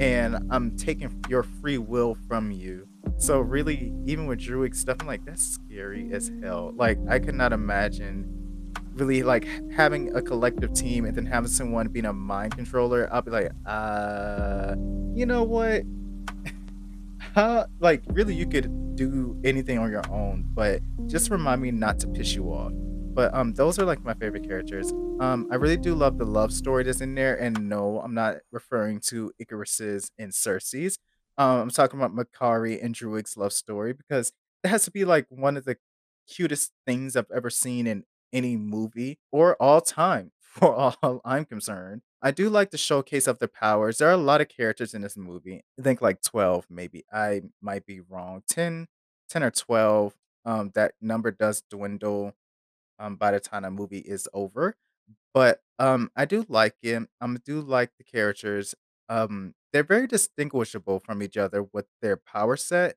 and 0.00 0.38
I'm 0.48 0.74
taking 0.74 1.22
your 1.28 1.42
free 1.42 1.76
will 1.76 2.16
from 2.28 2.50
you. 2.50 2.88
So 3.18 3.40
really, 3.40 3.92
even 4.06 4.24
with 4.24 4.38
Druig 4.38 4.74
stuff, 4.74 4.96
I'm 5.00 5.06
like, 5.06 5.22
that's 5.26 5.46
scary 5.46 6.08
as 6.10 6.32
hell. 6.42 6.72
Like 6.74 6.96
I 7.10 7.18
could 7.18 7.34
not 7.34 7.52
imagine 7.52 8.72
really 8.94 9.22
like 9.22 9.46
having 9.70 10.16
a 10.16 10.22
collective 10.22 10.72
team 10.72 11.04
and 11.04 11.14
then 11.14 11.26
having 11.26 11.50
someone 11.50 11.88
being 11.88 12.06
a 12.06 12.12
mind 12.14 12.56
controller. 12.56 13.06
I'll 13.12 13.20
be 13.20 13.32
like, 13.32 13.50
uh, 13.66 14.76
you 15.14 15.26
know 15.26 15.42
what? 15.42 15.82
How 17.34 17.66
like 17.80 18.02
really 18.06 18.34
you 18.34 18.46
could 18.46 18.96
do 18.96 19.38
anything 19.44 19.78
on 19.78 19.90
your 19.90 20.10
own, 20.10 20.46
but 20.54 20.80
just 21.06 21.30
remind 21.30 21.60
me 21.60 21.70
not 21.70 21.98
to 21.98 22.08
piss 22.08 22.34
you 22.34 22.46
off. 22.46 22.72
But 23.14 23.34
um 23.34 23.54
those 23.54 23.78
are 23.78 23.84
like 23.84 24.02
my 24.04 24.14
favorite 24.14 24.46
characters. 24.46 24.92
Um 25.20 25.48
I 25.50 25.56
really 25.56 25.76
do 25.76 25.94
love 25.94 26.18
the 26.18 26.24
love 26.24 26.52
story 26.52 26.84
that's 26.84 27.00
in 27.00 27.14
there 27.14 27.36
and 27.36 27.68
no, 27.68 28.00
I'm 28.00 28.14
not 28.14 28.36
referring 28.52 29.00
to 29.06 29.32
Ikaris's 29.42 30.10
and 30.18 30.32
Sersi's. 30.32 30.98
Um 31.38 31.60
I'm 31.60 31.70
talking 31.70 32.00
about 32.00 32.14
Makkari 32.14 32.82
and 32.82 32.94
Druig's 32.94 33.36
love 33.36 33.52
story 33.52 33.92
because 33.92 34.32
it 34.64 34.68
has 34.68 34.84
to 34.84 34.90
be 34.90 35.04
like 35.04 35.26
one 35.28 35.56
of 35.56 35.64
the 35.64 35.76
cutest 36.28 36.72
things 36.86 37.16
I've 37.16 37.30
ever 37.34 37.50
seen 37.50 37.86
in 37.86 38.04
any 38.32 38.56
movie 38.56 39.18
or 39.32 39.56
all 39.60 39.80
time 39.80 40.32
for 40.40 40.74
all 40.74 41.20
I'm 41.24 41.44
concerned. 41.44 42.02
I 42.22 42.30
do 42.32 42.50
like 42.50 42.70
the 42.70 42.78
showcase 42.78 43.26
of 43.26 43.38
their 43.38 43.48
powers. 43.48 43.98
There 43.98 44.08
are 44.08 44.12
a 44.12 44.16
lot 44.16 44.40
of 44.42 44.48
characters 44.48 44.92
in 44.94 45.00
this 45.02 45.16
movie. 45.16 45.62
I 45.78 45.82
think 45.82 46.02
like 46.02 46.22
12 46.22 46.66
maybe. 46.70 47.04
I 47.12 47.42
might 47.62 47.86
be 47.86 48.00
wrong. 48.00 48.42
10 48.48 48.86
10 49.28 49.42
or 49.42 49.50
12. 49.50 50.14
Um 50.44 50.70
that 50.74 50.92
number 51.00 51.30
does 51.30 51.62
dwindle 51.70 52.34
um 53.00 53.16
by 53.16 53.32
the 53.32 53.40
time 53.40 53.64
the 53.64 53.72
movie 53.72 54.00
is 54.00 54.28
over. 54.34 54.76
But 55.34 55.62
um 55.78 56.10
I 56.16 56.24
do 56.26 56.46
like 56.48 56.76
it. 56.82 56.96
Um 57.20 57.36
I 57.36 57.40
do 57.44 57.60
like 57.60 57.92
the 57.98 58.04
characters. 58.04 58.74
Um 59.08 59.54
they're 59.72 59.84
very 59.84 60.06
distinguishable 60.08 61.00
from 61.00 61.22
each 61.22 61.36
other 61.38 61.64
with 61.64 61.86
their 62.02 62.16
power 62.16 62.56
set 62.56 62.96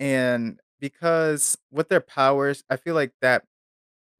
and 0.00 0.60
because 0.80 1.58
with 1.72 1.88
their 1.90 2.00
powers, 2.00 2.64
I 2.70 2.76
feel 2.76 2.94
like 2.96 3.12
that 3.22 3.44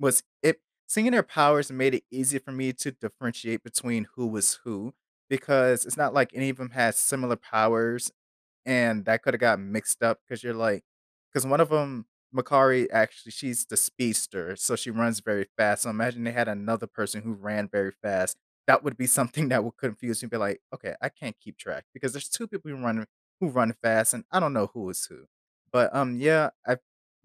was 0.00 0.22
it 0.42 0.60
seeing 0.88 1.10
their 1.10 1.22
powers 1.22 1.70
made 1.70 1.94
it 1.94 2.04
easy 2.10 2.38
for 2.38 2.52
me 2.52 2.72
to 2.72 2.92
differentiate 2.92 3.62
between 3.62 4.08
who 4.14 4.26
was 4.26 4.60
who, 4.64 4.94
because 5.28 5.84
it's 5.86 5.96
not 5.96 6.14
like 6.14 6.30
any 6.34 6.48
of 6.50 6.56
them 6.56 6.70
has 6.70 6.96
similar 6.96 7.36
powers, 7.36 8.12
and 8.66 9.06
that 9.06 9.24
coulda 9.24 9.38
got 9.38 9.60
mixed 9.60 10.02
up 10.04 10.20
because 10.28 10.44
you're 10.44 10.54
like, 10.54 10.84
because 11.32 11.46
one 11.46 11.60
of 11.62 11.72
'em, 11.72 12.06
Makkari, 12.34 12.88
actually, 12.92 13.32
she's 13.32 13.64
the 13.66 13.76
speedster, 13.76 14.54
so 14.56 14.76
she 14.76 14.90
runs 14.90 15.20
very 15.20 15.46
fast, 15.56 15.82
so 15.82 15.90
imagine 15.90 16.24
they 16.24 16.32
had 16.32 16.48
another 16.48 16.86
person 16.86 17.22
who 17.22 17.32
ran 17.32 17.68
very 17.68 17.92
fast. 18.02 18.36
That 18.66 18.84
would 18.84 18.98
be 18.98 19.06
something 19.06 19.48
that 19.48 19.64
would 19.64 19.78
confuse 19.78 20.20
you 20.22 20.28
be 20.28 20.36
like, 20.36 20.60
"Okay, 20.74 20.94
I 21.00 21.08
can't 21.08 21.36
keep 21.40 21.56
track," 21.56 21.84
because 21.94 22.12
there's 22.12 22.28
2 22.28 22.46
people 22.46 22.70
who 22.70 22.76
run 22.76 23.06
who 23.40 23.48
run 23.48 23.72
fast, 23.82 24.12
and 24.14 24.24
I 24.30 24.40
don't 24.40 24.52
know 24.52 24.66
who 24.74 24.90
is 24.90 25.06
who. 25.06 25.24
But, 25.72 25.94
um, 25.94 26.16
yeah, 26.18 26.50
I 26.66 26.76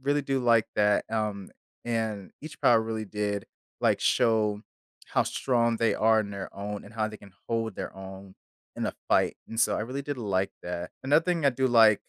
really 0.02 0.22
do 0.22 0.40
like 0.40 0.68
that, 0.76 1.06
um, 1.10 1.50
and 1.84 2.32
each 2.42 2.62
power 2.62 2.82
really 2.82 3.06
did, 3.06 3.46
like, 3.82 4.00
show 4.00 4.62
how 5.08 5.24
strong 5.24 5.78
they 5.78 5.94
are 5.96 6.20
in 6.22 6.30
their 6.32 6.54
own 6.56 6.84
and 6.86 6.94
how 6.94 7.08
they 7.08 7.18
can 7.18 7.34
hold 7.50 7.76
their 7.76 7.94
own 7.96 8.36
in 8.76 8.86
a 8.86 8.94
fight, 9.10 9.36
and 9.48 9.60
so 9.60 9.76
I 9.76 9.82
really 9.82 10.02
did 10.02 10.18
like 10.18 10.52
that. 10.64 10.92
Another 11.04 11.24
thing 11.26 11.46
I 11.46 11.50
do 11.50 11.68
like, 11.68 12.02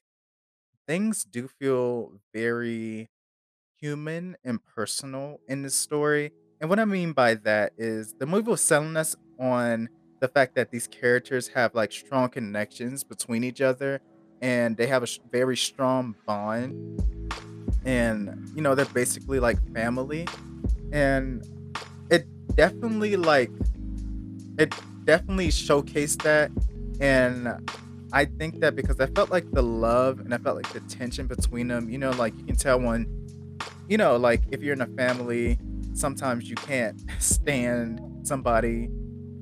things 0.86 1.24
do 1.24 1.48
feel 1.48 2.12
very 2.32 3.10
human 3.76 4.36
and 4.44 4.64
personal 4.64 5.40
in 5.48 5.62
this 5.62 5.74
story, 5.74 6.32
and 6.60 6.70
what 6.70 6.78
I 6.78 6.84
mean 6.84 7.12
by 7.12 7.34
that 7.34 7.72
is 7.76 8.14
the 8.14 8.26
movie 8.26 8.50
was 8.50 8.62
selling 8.62 8.96
us 8.96 9.16
on 9.38 9.88
the 10.20 10.28
fact 10.28 10.54
that 10.54 10.70
these 10.70 10.86
characters 10.86 11.48
have, 11.48 11.74
like, 11.74 11.92
strong 11.92 12.30
connections 12.30 13.04
between 13.04 13.44
each 13.44 13.60
other, 13.60 14.00
and 14.40 14.76
they 14.76 14.86
have 14.86 15.02
a 15.02 15.06
very 15.30 15.56
strong 15.56 16.14
bond. 16.26 17.00
And, 17.84 18.50
you 18.54 18.62
know, 18.62 18.74
they're 18.74 18.86
basically 18.86 19.40
like 19.40 19.58
family, 19.74 20.26
and 20.92 21.44
it 22.10 22.26
definitely, 22.56 23.16
like 23.16 23.50
it 24.58 24.74
definitely 25.04 25.48
showcased 25.48 26.22
that, 26.22 26.50
and 27.00 27.68
I 28.14 28.26
think 28.26 28.60
that 28.60 28.76
because 28.76 29.00
I 29.00 29.06
felt 29.06 29.30
like 29.30 29.50
the 29.50 29.62
love 29.62 30.20
and 30.20 30.32
I 30.32 30.38
felt 30.38 30.54
like 30.54 30.72
the 30.72 30.78
tension 30.80 31.26
between 31.26 31.66
them, 31.66 31.90
you 31.90 31.98
know, 31.98 32.12
like, 32.12 32.32
you 32.38 32.44
can 32.44 32.54
tell 32.54 32.80
when 32.80 33.08
you 33.88 33.98
know, 33.98 34.16
like, 34.16 34.42
if 34.50 34.62
you're 34.62 34.72
in 34.72 34.80
a 34.80 34.86
family, 34.86 35.58
sometimes 35.94 36.48
you 36.48 36.54
can't 36.54 37.02
stand 37.18 38.00
somebody 38.22 38.88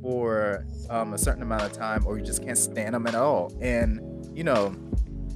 for, 0.00 0.67
um, 0.91 1.12
a 1.12 1.19
certain 1.19 1.43
amount 1.43 1.62
of 1.62 1.73
time, 1.73 2.05
or 2.07 2.19
you 2.19 2.25
just 2.25 2.43
can't 2.43 2.59
stand 2.59 2.95
them 2.95 3.07
at 3.07 3.14
all, 3.14 3.52
and, 3.61 4.00
you 4.37 4.43
know, 4.43 4.75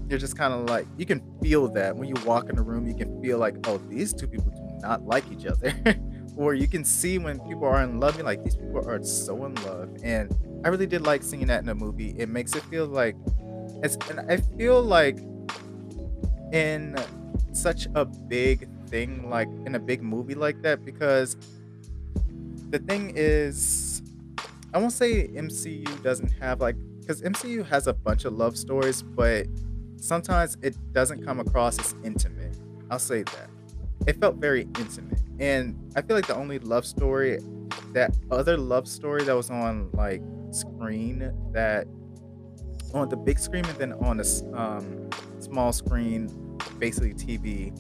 you're 0.08 0.18
just 0.18 0.38
kinda 0.38 0.56
like 0.56 0.86
you 0.96 1.04
can 1.04 1.20
feel 1.42 1.68
that. 1.68 1.96
When 1.96 2.08
you 2.08 2.14
walk 2.24 2.48
in 2.48 2.58
a 2.58 2.62
room, 2.62 2.86
you 2.86 2.94
can 2.94 3.20
feel 3.20 3.38
like, 3.38 3.56
"Oh, 3.66 3.78
these 3.90 4.12
2 4.14 4.28
people 4.28 4.50
do 4.50 4.62
not 4.80 5.04
like 5.04 5.30
each 5.30 5.44
other." 5.46 5.74
Or 6.36 6.52
you 6.54 6.68
can 6.68 6.84
see 6.84 7.16
when 7.18 7.40
people 7.40 7.64
are 7.64 7.82
in 7.82 7.98
love, 7.98 8.16
you're 8.16 8.24
like, 8.26 8.44
"These 8.44 8.56
people 8.56 8.86
are 8.86 9.02
so 9.02 9.46
in 9.46 9.54
love," 9.64 9.88
and 10.02 10.30
I 10.64 10.68
really 10.68 10.86
did 10.86 11.02
like 11.02 11.22
seeing 11.22 11.46
that 11.46 11.62
in 11.62 11.68
a 11.68 11.74
movie. 11.74 12.14
It 12.18 12.28
makes 12.28 12.54
it 12.54 12.62
feel 12.64 12.86
like 12.86 13.16
it's 13.82 13.96
and 14.08 14.20
I 14.20 14.38
feel 14.58 14.82
like 14.82 15.18
in 16.52 16.96
such 17.52 17.88
a 17.94 18.04
big 18.04 18.68
thing, 18.88 19.28
like, 19.28 19.48
in 19.66 19.74
a 19.74 19.78
big 19.80 20.02
movie 20.02 20.34
like 20.34 20.62
that 20.62 20.84
because 20.84 21.36
the 22.70 22.78
thing 22.78 23.12
is 23.16 24.02
I 24.74 24.78
won't 24.78 24.92
say 24.92 25.28
MCU 25.28 26.02
doesn't 26.02 26.30
have, 26.40 26.60
like 26.60 26.76
because 27.00 27.22
MCU 27.22 27.64
has 27.66 27.86
a 27.86 27.92
bunch 27.92 28.24
of 28.24 28.32
love 28.34 28.56
stories, 28.56 29.02
but 29.02 29.46
sometimes 29.96 30.56
it 30.62 30.76
doesn't 30.92 31.24
come 31.24 31.40
across 31.40 31.78
as 31.78 31.94
intimate. 32.04 32.56
I'll 32.90 32.98
say 32.98 33.22
that. 33.22 33.48
It 34.06 34.20
felt 34.20 34.36
very 34.36 34.62
intimate, 34.78 35.20
and 35.40 35.76
I 35.96 36.02
feel 36.02 36.16
like 36.16 36.26
the 36.26 36.36
only 36.36 36.58
love 36.58 36.84
story 36.84 37.38
that 37.92 38.16
other 38.30 38.56
love 38.56 38.86
story 38.86 39.24
that 39.24 39.34
was 39.34 39.50
on, 39.50 39.90
like, 39.92 40.20
screen 40.56 41.32
that 41.52 41.86
on 42.94 43.08
the 43.08 43.16
big 43.16 43.38
screen 43.38 43.64
and 43.66 43.78
then 43.78 43.92
on 43.94 44.20
a 44.20 44.58
um, 44.58 45.08
small 45.38 45.72
screen, 45.72 46.58
basically 46.78 47.14
TV, 47.14 47.76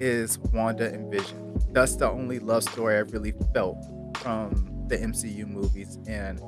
is 0.00 0.38
Wanda 0.52 0.92
and 0.92 1.10
Vision. 1.10 1.58
That's 1.72 1.96
the 1.96 2.10
only 2.10 2.38
love 2.38 2.64
story 2.64 2.96
I 2.96 3.00
really 3.00 3.34
felt 3.54 3.76
from 4.18 4.84
the 4.88 4.96
MCU 4.96 5.46
movies, 5.46 5.98
and 6.06 6.40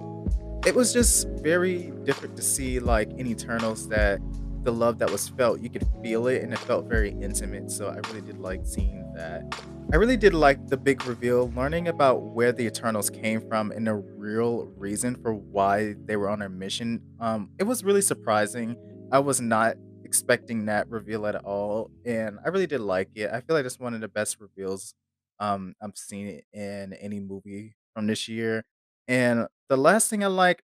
it 0.66 0.74
was 0.74 0.92
just 0.92 1.28
very 1.38 1.92
different 2.04 2.36
to 2.36 2.42
see, 2.42 2.80
like, 2.80 3.10
in 3.12 3.26
Eternals 3.26 3.88
that 3.88 4.20
the 4.62 4.72
love 4.72 4.98
that 4.98 5.10
was 5.10 5.28
felt, 5.28 5.60
you 5.60 5.70
could 5.70 5.86
feel 6.02 6.26
it, 6.26 6.42
and 6.42 6.52
it 6.52 6.58
felt 6.60 6.86
very 6.86 7.10
intimate, 7.10 7.70
so 7.70 7.88
I 7.88 7.96
really 8.08 8.20
did 8.20 8.38
like 8.38 8.60
seeing 8.64 9.09
that. 9.20 9.60
I 9.92 9.96
really 9.96 10.16
did 10.16 10.34
like 10.34 10.68
the 10.68 10.76
big 10.76 11.04
reveal, 11.04 11.52
learning 11.54 11.88
about 11.88 12.22
where 12.22 12.52
the 12.52 12.64
Eternals 12.64 13.10
came 13.10 13.40
from 13.40 13.70
and 13.70 13.86
the 13.86 13.94
real 13.94 14.66
reason 14.76 15.16
for 15.22 15.34
why 15.34 15.94
they 16.06 16.16
were 16.16 16.28
on 16.28 16.42
a 16.42 16.48
mission, 16.48 17.02
um, 17.20 17.50
it 17.58 17.64
was 17.64 17.84
really 17.84 18.00
surprising. 18.00 18.76
I 19.12 19.18
was 19.18 19.40
not 19.40 19.76
expecting 20.04 20.66
that 20.66 20.88
reveal 20.88 21.26
at 21.26 21.36
all, 21.44 21.90
and 22.04 22.38
I 22.44 22.48
really 22.48 22.66
did 22.66 22.80
like 22.80 23.10
it. 23.14 23.30
I 23.30 23.40
feel 23.40 23.56
like 23.56 23.66
it's 23.66 23.78
one 23.78 23.94
of 23.94 24.00
the 24.00 24.08
best 24.08 24.40
reveals, 24.40 24.94
um, 25.38 25.74
I've 25.82 25.96
seen 25.96 26.40
in 26.52 26.92
any 26.94 27.20
movie 27.20 27.76
from 27.94 28.06
this 28.06 28.28
year, 28.28 28.64
and 29.08 29.48
the 29.68 29.76
last 29.76 30.08
thing 30.08 30.24
I 30.24 30.28
like, 30.28 30.62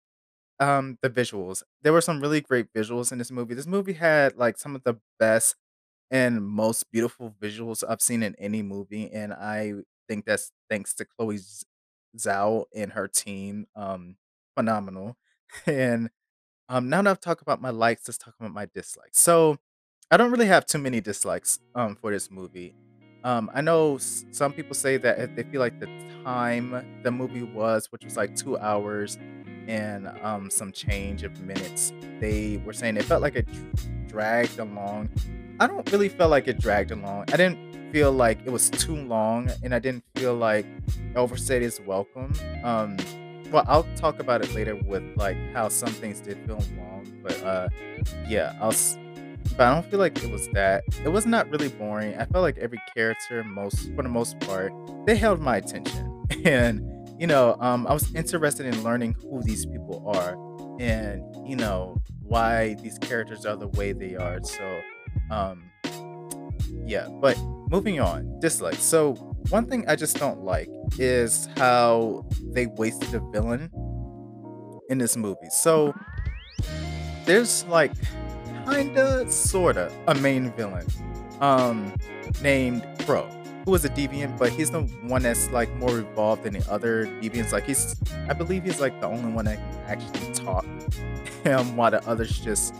um, 0.58 0.98
the 1.02 1.10
visuals. 1.10 1.62
There 1.82 1.92
were 1.92 2.00
some 2.00 2.20
really 2.20 2.40
great 2.40 2.72
visuals 2.72 3.12
in 3.12 3.18
this 3.18 3.30
movie. 3.30 3.54
This 3.54 3.66
movie 3.66 3.92
had, 3.92 4.36
like, 4.36 4.56
some 4.56 4.75
of 4.75 4.82
the 4.84 4.96
best 5.18 5.56
and 6.10 6.44
most 6.46 6.90
beautiful 6.92 7.34
visuals 7.40 7.82
I've 7.88 8.00
seen 8.02 8.22
in 8.22 8.34
any 8.38 8.62
movie, 8.62 9.10
and 9.12 9.32
I 9.32 9.75
think 10.08 10.25
that's 10.26 10.52
thanks 10.70 10.94
to 10.94 11.04
Chloe 11.04 11.38
Zhao 12.16 12.64
and 12.75 12.92
her 12.92 13.08
team, 13.08 13.66
um, 13.76 14.16
phenomenal. 14.56 15.16
And, 15.66 16.10
um, 16.68 16.88
now 16.90 17.02
that 17.02 17.10
I've 17.10 17.20
talked 17.20 17.42
about 17.42 17.60
my 17.62 17.70
likes, 17.70 18.08
let's 18.08 18.18
talk 18.18 18.34
about 18.40 18.52
my 18.52 18.66
dislikes. 18.75 19.20
So, 19.20 19.58
I 20.10 20.16
don't 20.16 20.30
really 20.32 20.46
have 20.46 20.66
too 20.66 20.78
many 20.78 21.00
dislikes, 21.00 21.60
um, 21.75 21.96
for 21.96 22.10
this 22.12 22.30
movie. 22.30 22.75
Um, 23.25 23.50
I 23.54 23.60
know 23.62 23.98
some 23.98 24.52
people 24.52 24.75
say 24.75 24.96
that 24.98 25.36
they 25.36 25.44
feel 25.44 25.60
like 25.60 25.80
the 25.80 25.88
time 26.25 27.00
the 27.02 27.10
movie 27.12 27.42
was, 27.44 27.86
which 27.92 28.04
was, 28.04 28.16
like, 28.16 28.36
2 28.36 28.58
hours 28.58 29.18
and, 29.68 30.08
um, 30.22 30.50
some 30.50 30.72
change 30.72 31.22
of 31.25 31.40
minutes, 31.42 31.92
they 32.20 32.62
were 32.64 32.72
saying 32.72 32.96
it 32.96 33.04
felt 33.04 33.22
like 33.22 33.36
it 33.36 33.46
dr 33.46 34.08
dragged 34.08 34.58
along. 34.58 35.10
I 35.58 35.66
don't 35.66 35.90
really 35.90 36.10
feel 36.10 36.28
like 36.28 36.48
it 36.48 36.60
dragged 36.60 36.90
along. 36.90 37.25
I 37.32 37.36
didn't 37.36 37.92
feel 37.92 38.12
like 38.12 38.38
it 38.44 38.50
was 38.50 38.68
too 38.68 38.94
long, 38.94 39.50
and 39.62 39.75
I 39.75 39.78
didn't 39.78 40.04
feel 40.14 40.34
like 40.34 40.66
overstayed 41.14 41.62
its 41.62 41.80
welcome. 41.80 42.34
Um, 42.62 42.98
well, 43.50 43.64
I'll 43.66 43.86
talk 43.96 44.20
about 44.20 44.44
it 44.44 44.52
later 44.54 44.76
with, 44.76 45.02
like, 45.16 45.38
how 45.54 45.68
some 45.68 45.88
things 45.88 46.20
did 46.20 46.36
feel 46.46 46.62
long, 46.76 47.20
but, 47.22 47.42
uh, 47.42 47.68
yeah, 48.28 48.54
I'll 48.60 48.75
but 49.56 49.60
I 49.60 49.75
don't 49.75 49.88
feel 49.88 50.00
like 50.00 50.22
it 50.22 50.30
was 50.30 50.48
that. 50.48 50.82
It 51.04 51.08
was 51.08 51.25
not 51.25 51.48
really 51.50 51.68
boring. 51.68 52.14
I 52.18 52.26
felt 52.26 52.42
like 52.42 52.58
every 52.58 52.80
character, 52.94 53.42
most 53.44 53.94
for 53.94 54.02
the 54.02 54.08
most 54.08 54.38
part, 54.40 54.72
they 55.06 55.16
held 55.16 55.40
my 55.40 55.56
attention, 55.56 56.26
and, 56.44 56.82
you 57.18 57.26
know, 57.26 57.56
um, 57.60 57.86
I 57.86 57.94
was 57.94 58.14
interested 58.14 58.66
in 58.66 58.82
learning 58.82 59.16
who 59.22 59.42
these 59.42 59.64
people 59.64 60.02
are 60.14 60.36
and, 60.78 61.22
you 61.48 61.56
know, 61.56 61.96
why 62.20 62.75
these 62.82 62.98
characters 62.98 63.46
are 63.46 63.56
the 63.56 63.68
way 63.68 63.92
they 63.92 64.16
are, 64.16 64.42
so, 64.42 64.80
um, 65.30 65.71
yeah, 66.87 67.09
but 67.21 67.38
moving 67.71 68.00
on, 68.00 68.38
dislikes. 68.40 68.83
So, 68.83 69.14
one 69.50 69.66
thing 69.66 69.85
I 69.88 69.97
just 69.97 70.18
don't 70.18 70.42
like 70.42 70.68
is 70.99 71.49
how 71.56 72.26
they 72.52 72.66
wasted 72.66 73.14
a 73.14 73.21
villain 73.30 73.71
in 74.88 74.99
this 74.99 75.16
movie. 75.16 75.49
So 75.50 75.95
there's, 77.25 77.64
like, 77.66 77.92
kinda, 78.68 79.30
sorta 79.30 79.92
a 80.09 80.14
main 80.14 80.52
villain, 80.52 80.87
um, 81.40 81.92
named 82.42 82.87
Kro, 83.00 83.26
who 83.64 83.75
is 83.75 83.85
a 83.85 83.88
deviant, 83.88 84.38
but 84.38 84.50
he's 84.50 84.71
the 84.71 84.83
one 84.83 85.23
that's, 85.23 85.50
like, 85.50 85.73
more 85.76 85.99
evolved 85.99 86.45
than 86.45 86.54
the 86.54 86.71
other 86.71 87.06
deviants, 87.21 87.52
like, 87.52 87.64
he's 87.66 87.97
I 88.28 88.33
believe 88.33 88.64
he's, 88.64 88.80
like, 88.80 89.00
the 89.00 89.06
only 89.06 89.33
one 89.33 89.45
that 89.47 89.56
can 89.59 89.99
actually 90.00 90.33
talk, 90.35 90.64
um, 91.47 91.76
while 91.76 91.90
the 91.90 92.06
others 92.06 92.38
just, 92.38 92.75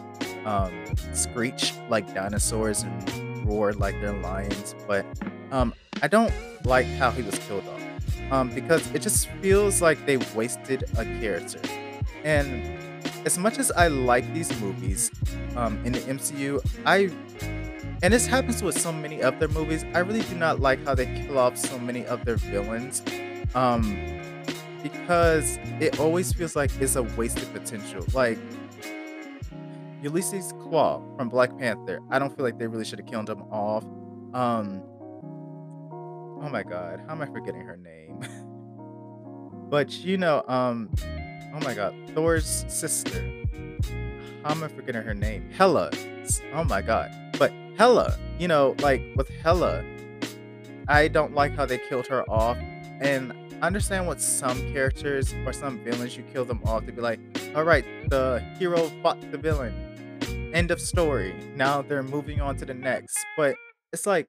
um, 0.47 0.73
screech 1.12 1.73
like 1.91 2.15
dinosaurs 2.15 2.83
and 2.83 3.47
roar 3.47 3.73
like 3.75 4.00
they're 4.00 4.12
lions, 4.23 4.75
but, 4.88 5.05
um, 5.50 5.75
I 6.03 6.09
don't 6.09 6.33
like 6.65 6.87
how 6.87 7.11
he 7.11 7.23
was 7.23 7.38
killed 7.41 7.65
off, 7.69 8.33
um, 8.33 8.50
because 8.50 8.83
it 8.93 9.03
just 9.03 9.29
feels 9.43 9.83
like 9.83 10.05
they 10.07 10.17
wasted 10.35 10.85
a 10.99 11.05
character, 11.21 11.61
and 12.25 12.49
as 13.25 13.38
much 13.38 13.59
as 13.59 13.71
I 13.73 13.88
like 13.88 14.33
these 14.35 14.50
movies, 14.61 15.11
um, 15.57 15.79
in 15.85 15.93
the 15.93 16.00
MCU, 16.00 16.61
I 16.85 17.11
and 18.03 18.12
this 18.12 18.26
happens 18.26 18.62
with 18.62 18.79
so 18.79 18.93
many 18.93 19.23
of 19.23 19.38
their 19.38 19.49
movies, 19.49 19.85
I 19.95 20.00
really 20.00 20.23
do 20.23 20.35
not 20.35 20.61
like 20.61 20.85
how 20.85 20.95
they 20.95 21.07
kill 21.07 21.38
off 21.38 21.57
so 21.57 21.79
many 21.79 22.05
of 22.07 22.25
their 22.25 22.37
villains, 22.37 23.03
um, 23.55 23.97
because 24.83 25.59
it 25.81 25.99
always 25.99 26.33
feels 26.33 26.55
like 26.55 26.71
it's 26.81 26.97
a 26.97 27.03
wasted 27.03 27.50
potential, 27.55 28.05
like 28.12 28.38
Ulysses 30.03 30.53
Klaue 30.55 31.17
from 31.17 31.29
Black 31.29 31.57
Panther, 31.59 32.00
I 32.11 32.19
don't 32.19 32.35
feel 32.35 32.45
like 32.45 32.59
they 32.59 32.67
really 32.67 32.85
shoulda 32.85 33.03
killed 33.03 33.29
him 33.31 33.43
off, 33.50 33.85
um 34.35 34.83
oh 36.43 36.49
my 36.50 36.62
god, 36.62 37.00
how 37.07 37.12
am 37.12 37.23
I 37.23 37.26
forgetting 37.26 37.62
her 37.62 37.76
name? 37.76 38.21
But, 39.69 39.93
you 39.99 40.17
know, 40.17 40.45
um 40.47 40.91
oh 41.55 41.61
my 41.61 41.75
god, 41.75 41.93
Thor's 42.15 42.65
sister. 42.69 43.21
How 44.45 44.53
am 44.53 44.62
I 44.62 44.69
forgetting 44.69 45.03
her 45.03 45.15
name? 45.15 45.50
Hela. 45.50 45.91
Oh 46.55 46.62
my 46.62 46.83
god. 46.83 47.11
But 47.37 47.53
Hela, 47.76 48.17
you 48.38 48.47
know, 48.47 48.76
like, 48.81 49.03
with 49.17 49.29
Hela, 49.29 49.85
I 50.87 51.09
don't 51.09 51.35
like 51.35 51.57
how 51.57 51.67
they 51.67 51.79
killed 51.79 52.07
her 52.07 52.23
off, 52.31 52.57
and 53.00 53.33
Understand 53.63 54.07
what 54.07 54.21
some 54.21 54.59
characters 54.73 55.33
or 55.47 55.53
some 55.53 55.79
villains, 55.83 56.17
you 56.17 56.23
kill 56.33 56.45
them 56.45 56.61
off 56.65 56.85
to 56.87 56.93
be 56.93 57.01
like, 57.01 57.19
"Alright, 57.55 57.85
the 58.11 58.45
hero 58.59 58.91
fought 59.03 59.19
the 59.33 59.39
villain. 59.39 59.73
End 60.53 60.71
of 60.71 60.81
story. 60.81 61.35
Now 61.57 61.83
they're 61.83 62.03
moving 62.03 62.41
on 62.41 62.57
to 62.59 62.65
the 62.67 62.75
next." 62.75 63.17
But 63.37 63.57
it's 63.93 64.07
like, 64.07 64.29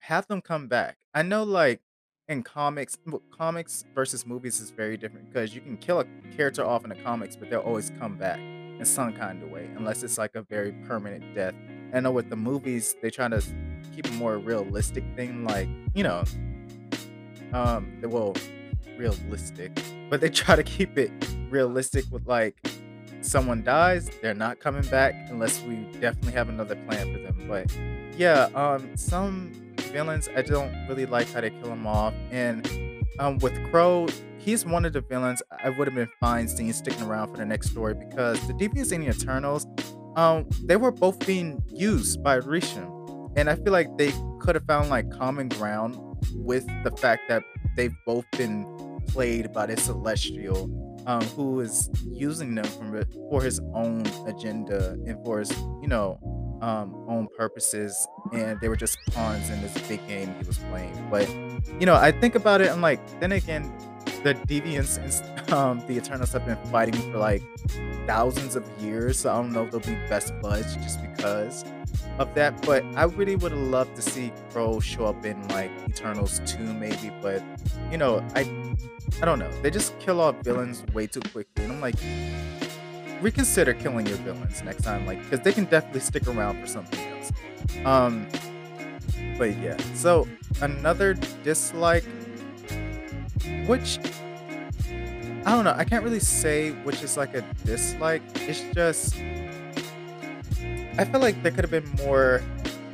have 0.00 0.26
them 0.28 0.40
come 0.40 0.66
back. 0.66 0.96
I 1.12 1.22
know, 1.22 1.42
like, 1.42 1.80
in 2.28 2.42
comics 2.42 2.96
comics 3.30 3.84
versus 3.94 4.26
movies 4.26 4.60
is 4.60 4.70
very 4.70 4.96
different 4.96 5.30
because 5.32 5.54
you 5.54 5.60
can 5.60 5.76
kill 5.76 6.00
a 6.00 6.06
character 6.36 6.64
off 6.64 6.84
in 6.84 6.90
the 6.90 6.96
comics, 6.96 7.36
but 7.36 7.50
they'll 7.50 7.60
always 7.60 7.90
come 7.98 8.16
back 8.16 8.38
in 8.38 8.84
some 8.84 9.12
kind 9.12 9.42
of 9.42 9.50
way, 9.50 9.68
unless 9.76 10.02
it's 10.02 10.18
like 10.18 10.34
a 10.34 10.42
very 10.42 10.72
permanent 10.86 11.34
death. 11.34 11.54
I 11.92 12.00
know 12.00 12.12
with 12.12 12.30
the 12.30 12.36
movies, 12.36 12.94
they 13.02 13.10
try 13.10 13.28
to 13.28 13.42
keep 13.94 14.06
a 14.06 14.12
more 14.12 14.38
realistic 14.38 15.04
thing, 15.16 15.44
like, 15.44 15.68
you 15.94 16.02
know, 16.02 16.24
um, 17.52 18.00
well, 18.02 18.34
realistic, 18.96 19.80
but 20.10 20.20
they 20.20 20.28
try 20.28 20.56
to 20.56 20.62
keep 20.62 20.98
it 20.98 21.10
realistic 21.50 22.04
with, 22.10 22.26
like, 22.26 22.56
someone 23.20 23.62
dies, 23.62 24.10
they're 24.22 24.34
not 24.34 24.60
coming 24.60 24.88
back 24.90 25.14
unless 25.28 25.62
we 25.62 25.76
definitely 26.00 26.32
have 26.32 26.48
another 26.48 26.76
plan 26.86 27.12
for 27.12 27.18
them, 27.20 27.48
but 27.48 27.76
yeah, 28.16 28.48
um, 28.54 28.96
some 28.96 29.52
villains, 29.92 30.28
I 30.36 30.42
don't 30.42 30.72
really 30.88 31.06
like 31.06 31.30
how 31.32 31.40
they 31.40 31.50
kill 31.50 31.68
them 31.68 31.86
off, 31.86 32.14
and, 32.30 32.66
um, 33.18 33.38
with 33.38 33.54
Kro 33.70 34.06
he's 34.38 34.64
one 34.64 34.84
of 34.84 34.92
the 34.92 35.00
villains 35.00 35.42
I 35.62 35.68
would've 35.68 35.94
been 35.94 36.08
fine 36.20 36.48
seeing 36.48 36.72
sticking 36.72 37.02
around 37.02 37.30
for 37.30 37.36
the 37.36 37.44
next 37.44 37.70
story 37.70 37.94
because 37.94 38.40
the 38.46 38.54
Deviants 38.54 38.92
and 38.92 39.04
the 39.04 39.10
Eternals, 39.10 39.66
um, 40.16 40.48
they 40.64 40.76
were 40.76 40.90
both 40.90 41.24
being 41.26 41.62
used 41.68 42.22
by 42.22 42.38
Arishem, 42.38 43.30
and 43.36 43.50
I 43.50 43.56
feel 43.56 43.72
like 43.72 43.88
they 43.98 44.10
coulda 44.40 44.60
found, 44.60 44.88
like, 44.88 45.10
common 45.10 45.48
ground 45.48 45.96
with 46.34 46.66
the 46.84 46.90
fact 46.92 47.28
that 47.28 47.42
they've 47.76 47.94
both 48.06 48.24
been 48.32 48.66
played 49.08 49.52
by 49.52 49.66
this 49.66 49.84
Celestial, 49.84 50.70
um, 51.06 51.22
who 51.36 51.60
is 51.60 51.90
using 52.04 52.54
them 52.54 52.64
from 52.64 53.02
for 53.30 53.42
his 53.42 53.60
own 53.74 54.04
agenda 54.26 54.92
and 55.06 55.24
for 55.24 55.38
his, 55.40 55.50
you 55.80 55.88
know, 55.88 56.18
um, 56.60 57.04
own 57.08 57.28
purposes, 57.36 58.06
and 58.32 58.60
they 58.60 58.68
were 58.68 58.76
just 58.76 58.98
pawns 59.12 59.48
in 59.48 59.62
this 59.62 59.76
big 59.88 60.06
game 60.08 60.34
he 60.40 60.46
was 60.46 60.58
playing. 60.58 61.08
But, 61.10 61.28
you 61.80 61.86
know, 61.86 61.94
I 61.94 62.12
think 62.12 62.34
about 62.34 62.60
it, 62.60 62.70
I'm 62.70 62.80
like, 62.80 63.00
then 63.20 63.32
again, 63.32 63.72
the 64.24 64.34
Deviants 64.34 64.98
and 64.98 65.12
um, 65.52 65.80
the 65.86 65.96
Eternals 65.96 66.32
have 66.32 66.44
been 66.46 66.58
fighting 66.70 66.94
for, 67.12 67.18
like, 67.18 67.42
thousands 68.06 68.56
of 68.56 68.64
years, 68.80 69.20
so 69.20 69.32
I 69.32 69.36
don't 69.36 69.52
know 69.52 69.64
if 69.64 69.70
they'll 69.70 69.80
be 69.80 69.94
best 70.08 70.32
buds 70.40 70.74
just 70.76 71.00
because 71.02 71.64
of 72.18 72.34
that, 72.34 72.60
but 72.62 72.84
I 72.96 73.04
really 73.04 73.36
would 73.36 73.52
love 73.52 73.92
to 73.94 74.02
see 74.02 74.32
Kro 74.50 74.80
show 74.80 75.06
up 75.06 75.24
in, 75.24 75.46
like, 75.48 75.70
Eternals 75.88 76.40
2 76.46 76.58
maybe, 76.58 77.10
but, 77.20 77.42
you 77.90 77.98
know, 77.98 78.26
I 78.34 78.40
I 79.20 79.24
don't 79.24 79.38
know. 79.38 79.50
They 79.62 79.70
just 79.70 79.98
kill 79.98 80.20
off 80.20 80.36
villains 80.42 80.84
way 80.92 81.06
too 81.06 81.20
quickly, 81.20 81.64
and 81.64 81.72
I'm 81.72 81.80
like, 81.80 81.96
reconsider 83.20 83.74
killing 83.74 84.06
your 84.06 84.16
villains 84.18 84.62
next 84.62 84.82
time, 84.82 85.06
like 85.06 85.18
because 85.22 85.40
they 85.40 85.52
can 85.52 85.64
definitely 85.64 86.00
stick 86.00 86.26
around 86.28 86.60
for 86.60 86.66
something 86.66 87.00
else. 87.00 87.32
Um, 87.84 88.28
but 89.36 89.56
yeah, 89.58 89.76
so 89.94 90.28
another 90.60 91.14
dislike 91.42 92.04
which 93.66 93.98
I 95.48 95.52
don't 95.52 95.64
know, 95.64 95.72
I 95.74 95.84
can't 95.84 96.04
really 96.04 96.20
say 96.20 96.72
which 96.84 97.02
is, 97.02 97.16
like, 97.16 97.34
a 97.34 97.40
dislike, 97.64 98.20
it's 98.34 98.62
just 98.74 99.16
I 100.98 101.06
feel 101.06 101.20
like 101.20 101.42
there 101.42 101.52
could've 101.52 101.70
been 101.70 101.90
more 102.04 102.42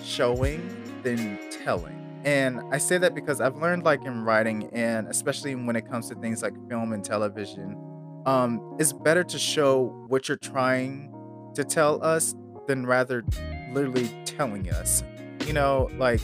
showing 0.01 0.63
than 1.03 1.41
telling, 1.51 2.21
and 2.25 2.61
I 2.71 2.79
say 2.79 2.97
that 2.99 3.13
because 3.13 3.41
I've 3.41 3.57
learned, 3.57 3.83
like, 3.83 4.05
in 4.05 4.23
writing, 4.23 4.71
and 4.73 5.09
especially 5.09 5.57
when 5.57 5.75
it 5.75 5.91
comes 5.91 6.09
to 6.11 6.15
things 6.15 6.43
like 6.45 6.55
film 6.69 6.93
and 6.93 7.05
television, 7.05 7.77
um, 8.25 8.77
it's 8.79 8.93
better 8.93 9.25
to 9.25 9.37
show 9.37 9.87
what 10.07 10.29
you're 10.29 10.37
trying 10.37 11.13
to 11.57 11.65
tell 11.65 12.01
us 12.05 12.37
than 12.69 12.87
rather 12.87 13.25
literally 13.73 14.09
telling 14.27 14.71
us. 14.71 15.03
You 15.45 15.55
know, 15.55 15.91
like, 15.99 16.21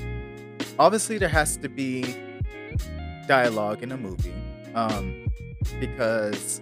obviously, 0.79 1.19
there 1.19 1.29
has 1.29 1.57
to 1.57 1.69
be 1.69 2.14
dialogue 3.27 3.83
in 3.83 3.90
a 3.90 3.97
movie, 3.97 4.33
um, 4.77 5.27
because, 5.79 6.61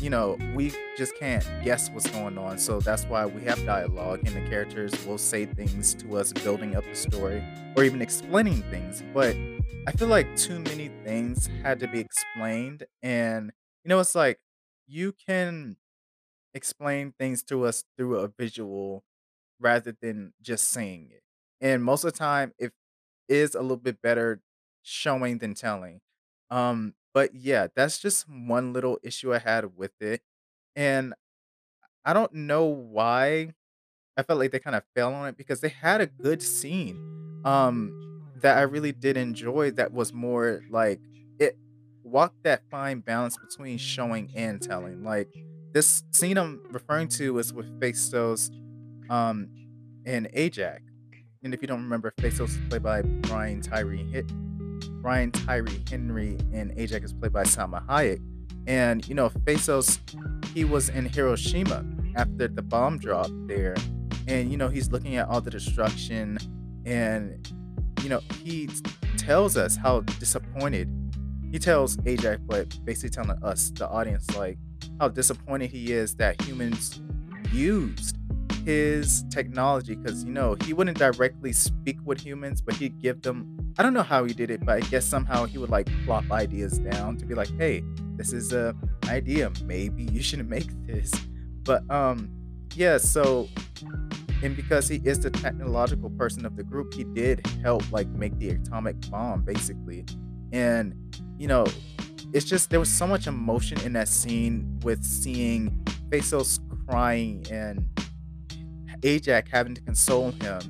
you 0.00 0.10
know, 0.10 0.38
we 0.54 0.72
just 0.96 1.16
can't 1.16 1.44
guess 1.64 1.90
what's 1.90 2.08
going 2.10 2.38
on, 2.38 2.58
so 2.58 2.80
that's 2.80 3.04
why 3.04 3.26
we 3.26 3.42
have 3.42 3.64
dialogue, 3.64 4.20
and 4.24 4.34
the 4.36 4.48
characters 4.48 4.92
will 5.06 5.18
say 5.18 5.46
things 5.46 5.94
to 5.94 6.16
us 6.16 6.32
building 6.32 6.76
up 6.76 6.84
the 6.84 6.94
story 6.94 7.42
or 7.76 7.84
even 7.84 8.00
explaining 8.02 8.62
things, 8.70 9.02
but 9.14 9.36
I 9.86 9.92
feel 9.92 10.08
like 10.08 10.36
too 10.36 10.58
many 10.60 10.88
things 11.04 11.46
had 11.62 11.80
to 11.80 11.88
be 11.88 12.00
explained, 12.00 12.84
and, 13.02 13.52
you 13.84 13.88
know, 13.88 14.00
it's 14.00 14.14
like, 14.14 14.40
you 14.86 15.12
can 15.12 15.76
explain 16.54 17.12
things 17.18 17.42
to 17.44 17.64
us 17.64 17.84
through 17.96 18.16
a 18.18 18.28
visual 18.28 19.04
rather 19.60 19.96
than 20.00 20.32
just 20.42 20.68
saying 20.68 21.10
it, 21.12 21.22
and 21.60 21.84
most 21.84 22.04
of 22.04 22.12
the 22.12 22.18
time, 22.18 22.52
it 22.58 22.72
is 23.28 23.54
a 23.54 23.62
little 23.62 23.76
bit 23.76 24.02
better 24.02 24.40
showing 24.82 25.38
than 25.38 25.54
telling. 25.54 26.00
Um, 26.50 26.94
but 27.14 27.34
yeah, 27.34 27.68
that's 27.74 27.98
just 27.98 28.28
one 28.28 28.72
little 28.72 28.98
issue 29.02 29.34
I 29.34 29.38
had 29.38 29.76
with 29.76 29.92
it, 30.00 30.22
and 30.76 31.14
I 32.04 32.12
don't 32.12 32.32
know 32.34 32.64
why 32.64 33.54
I 34.16 34.22
felt 34.22 34.38
like 34.40 34.52
they 34.52 34.60
kinda 34.60 34.82
fell 34.94 35.14
on 35.14 35.28
it 35.28 35.36
because 35.36 35.60
they 35.60 35.68
had 35.70 36.00
a 36.00 36.06
good 36.06 36.42
scene, 36.42 36.96
um, 37.44 37.92
that 38.42 38.58
I 38.58 38.62
really 38.62 38.92
did 38.92 39.16
enjoy 39.16 39.70
that 39.72 39.92
was 39.92 40.12
more 40.12 40.62
like 40.70 41.00
it 41.38 41.56
walked 42.04 42.42
that 42.44 42.62
fine 42.70 43.00
balance 43.00 43.36
between 43.38 43.78
showing 43.78 44.30
and 44.34 44.60
telling, 44.62 45.04
like, 45.04 45.28
this 45.72 46.02
scene 46.12 46.38
I'm 46.38 46.60
referring 46.70 47.08
to 47.08 47.38
is 47.38 47.52
with 47.52 47.66
Phastos, 47.80 48.50
um, 49.10 49.48
and 50.06 50.26
Ajak, 50.32 50.80
and 51.42 51.54
if 51.54 51.62
you 51.62 51.68
don't 51.68 51.82
remember, 51.82 52.12
Phastos 52.18 52.50
is 52.50 52.58
played 52.68 52.82
by 52.82 53.02
Brian 53.02 53.60
Tyree 53.60 54.04
Hit 54.10 54.30
Brian 55.00 55.30
Tyree 55.30 55.82
Henry, 55.88 56.38
and 56.52 56.72
Ajak 56.76 57.04
is 57.04 57.12
played 57.12 57.32
by 57.32 57.44
Salma 57.44 57.86
Hayek, 57.86 58.20
and, 58.66 59.06
you 59.08 59.14
know, 59.14 59.30
Phastos, 59.30 59.98
he 60.54 60.64
was 60.64 60.88
in 60.88 61.06
Hiroshima 61.06 61.84
after 62.16 62.48
the 62.48 62.62
bomb 62.62 62.98
dropped 62.98 63.48
there, 63.48 63.76
and, 64.28 64.50
you 64.50 64.56
know, 64.56 64.68
he's 64.68 64.90
looking 64.90 65.16
at 65.16 65.28
all 65.28 65.40
the 65.40 65.50
destruction, 65.50 66.38
and, 66.84 67.52
you 68.02 68.08
know, 68.08 68.20
he 68.42 68.68
tells 69.16 69.56
us 69.56 69.76
how 69.76 70.00
disappointed 70.00 70.88
he 71.50 71.58
tells 71.58 71.96
Ajak, 71.98 72.38
but 72.46 72.78
basically 72.84 73.10
telling 73.10 73.42
us, 73.42 73.70
the 73.70 73.88
audience, 73.88 74.24
like, 74.36 74.56
how 75.00 75.08
disappointed 75.08 75.70
he 75.70 75.92
is 75.92 76.14
that 76.16 76.40
humans 76.42 77.00
used 77.52 78.16
his 78.64 79.24
technology. 79.30 79.96
Because 79.96 80.22
you 80.24 80.32
know, 80.32 80.56
he 80.64 80.72
wouldn't 80.72 80.98
directly 80.98 81.52
speak 81.52 81.98
with 82.04 82.20
humans, 82.20 82.60
but 82.60 82.76
he'd 82.76 83.00
give 83.00 83.22
them 83.22 83.56
I 83.78 83.82
don't 83.82 83.94
know 83.94 84.02
how 84.02 84.24
he 84.24 84.32
did 84.32 84.50
it, 84.50 84.64
but 84.64 84.82
I 84.82 84.86
guess 84.88 85.04
somehow 85.04 85.44
he 85.44 85.58
would, 85.58 85.70
like, 85.70 85.88
plop 86.04 86.30
ideas 86.30 86.78
down 86.78 87.16
to 87.18 87.26
be 87.26 87.34
like, 87.34 87.50
"Hey, 87.58 87.82
this 88.16 88.32
is 88.32 88.52
a 88.52 88.74
idea, 89.08 89.50
maybe 89.64 90.04
you 90.04 90.22
shouldn't 90.22 90.48
make 90.48 90.68
this." 90.86 91.10
But, 91.62 91.88
um, 91.90 92.30
yeah, 92.74 92.98
so 92.98 93.48
and 94.42 94.56
because 94.56 94.88
he 94.88 94.96
is 95.04 95.20
the 95.20 95.30
technological 95.30 96.10
person 96.10 96.46
of 96.46 96.56
the 96.56 96.64
group, 96.64 96.94
he 96.94 97.04
did 97.04 97.46
help, 97.62 97.90
like, 97.92 98.08
make 98.08 98.38
the 98.38 98.50
atomic 98.50 98.98
bomb, 99.10 99.42
basically, 99.42 100.06
and, 100.52 100.94
you 101.38 101.46
know, 101.46 101.66
it's 102.32 102.46
just 102.46 102.70
there 102.70 102.80
was 102.80 102.88
so 102.90 103.06
much 103.06 103.26
emotion 103.26 103.80
in 103.80 103.92
that 103.94 104.08
scene 104.08 104.78
with 104.82 105.04
seeing 105.04 105.70
Phastos 106.10 106.60
crying 106.88 107.44
and 107.50 107.86
Ajak 109.02 109.48
having 109.48 109.74
to 109.74 109.80
console 109.80 110.30
him, 110.32 110.60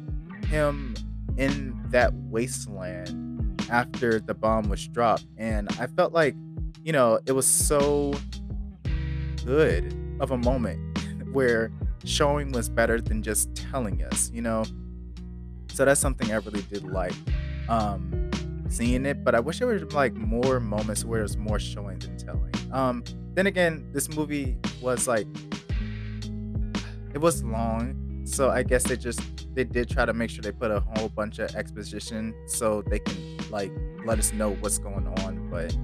him 0.48 0.94
in 1.36 1.78
that 1.90 2.12
wasteland 2.14 3.62
after 3.70 4.20
the 4.20 4.34
bomb 4.34 4.68
was 4.68 4.86
dropped, 4.88 5.26
and 5.36 5.68
I 5.80 5.86
felt 5.86 6.12
like, 6.12 6.34
you 6.82 6.92
know, 6.92 7.20
it 7.26 7.32
was 7.32 7.46
so 7.46 8.14
good 9.44 9.94
of 10.20 10.30
a 10.30 10.38
moment 10.38 10.98
where 11.32 11.70
showing 12.04 12.52
was 12.52 12.68
better 12.68 13.00
than 13.00 13.22
just 13.22 13.54
telling 13.54 14.02
us, 14.02 14.30
you 14.32 14.42
know? 14.42 14.64
So 15.72 15.84
that's 15.84 16.00
something 16.00 16.32
I 16.32 16.36
really 16.36 16.62
did 16.62 16.84
like, 16.84 17.14
um, 17.68 18.30
seeing 18.68 19.06
it, 19.06 19.24
but 19.24 19.34
I 19.34 19.40
wish 19.40 19.58
there 19.58 19.68
were, 19.68 19.78
like, 19.92 20.14
more 20.14 20.60
moments 20.60 21.04
where 21.04 21.20
there's 21.20 21.36
more 21.36 21.58
showing 21.58 21.98
than 22.00 22.16
telling. 22.16 22.52
Um, 22.72 23.04
then 23.34 23.46
again, 23.46 23.88
this 23.92 24.08
movie 24.14 24.56
was, 24.82 25.06
like 25.06 25.26
it 27.14 27.18
was 27.18 27.42
long, 27.42 27.94
so 28.30 28.50
I 28.50 28.62
guess 28.62 28.84
they 28.84 28.96
just 28.96 29.20
they 29.54 29.64
did 29.64 29.90
try 29.90 30.04
to 30.04 30.12
make 30.12 30.30
sure 30.30 30.42
they 30.42 30.52
put 30.52 30.70
a 30.70 30.80
whole 30.80 31.08
bunch 31.08 31.38
of 31.38 31.54
exposition 31.56 32.34
so 32.46 32.82
they 32.82 33.00
can, 33.00 33.38
like, 33.50 33.72
let 34.04 34.18
us 34.18 34.32
know 34.32 34.52
what's 34.60 34.78
going 34.78 35.06
on. 35.20 35.50
But 35.50 35.74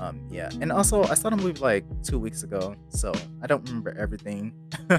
um, 0.00 0.20
yeah, 0.30 0.50
and 0.60 0.70
also 0.70 1.02
I 1.04 1.14
saw 1.14 1.30
the 1.30 1.36
movie 1.36 1.60
like 1.60 1.84
two 2.02 2.18
weeks 2.18 2.42
ago, 2.42 2.76
so 2.88 3.12
I 3.42 3.46
don't 3.46 3.66
remember 3.68 3.96
everything 3.98 4.54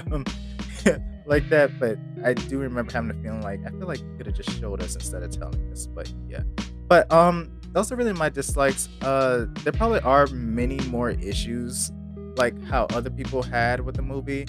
like 1.26 1.48
that. 1.48 1.78
But 1.80 1.98
I 2.24 2.34
do 2.34 2.58
remember 2.58 2.92
having 2.92 3.10
a 3.10 3.14
feeling 3.22 3.42
like 3.42 3.60
I 3.66 3.70
feel 3.70 3.86
like 3.86 4.00
you 4.00 4.14
could 4.16 4.26
have 4.26 4.36
just 4.36 4.58
showed 4.60 4.82
us 4.82 4.94
instead 4.94 5.22
of 5.22 5.30
telling 5.30 5.70
us. 5.72 5.86
But 5.86 6.12
yeah, 6.28 6.42
but 6.88 7.10
um, 7.10 7.50
those 7.72 7.90
are 7.90 7.96
really 7.96 8.12
my 8.12 8.28
dislikes. 8.28 8.88
Uh, 9.00 9.46
there 9.64 9.72
probably 9.72 10.00
are 10.00 10.26
many 10.28 10.78
more 10.88 11.10
issues 11.10 11.90
like 12.36 12.60
how 12.64 12.84
other 12.90 13.10
people 13.10 13.42
had 13.42 13.80
with 13.80 13.96
the 13.96 14.02
movie, 14.02 14.46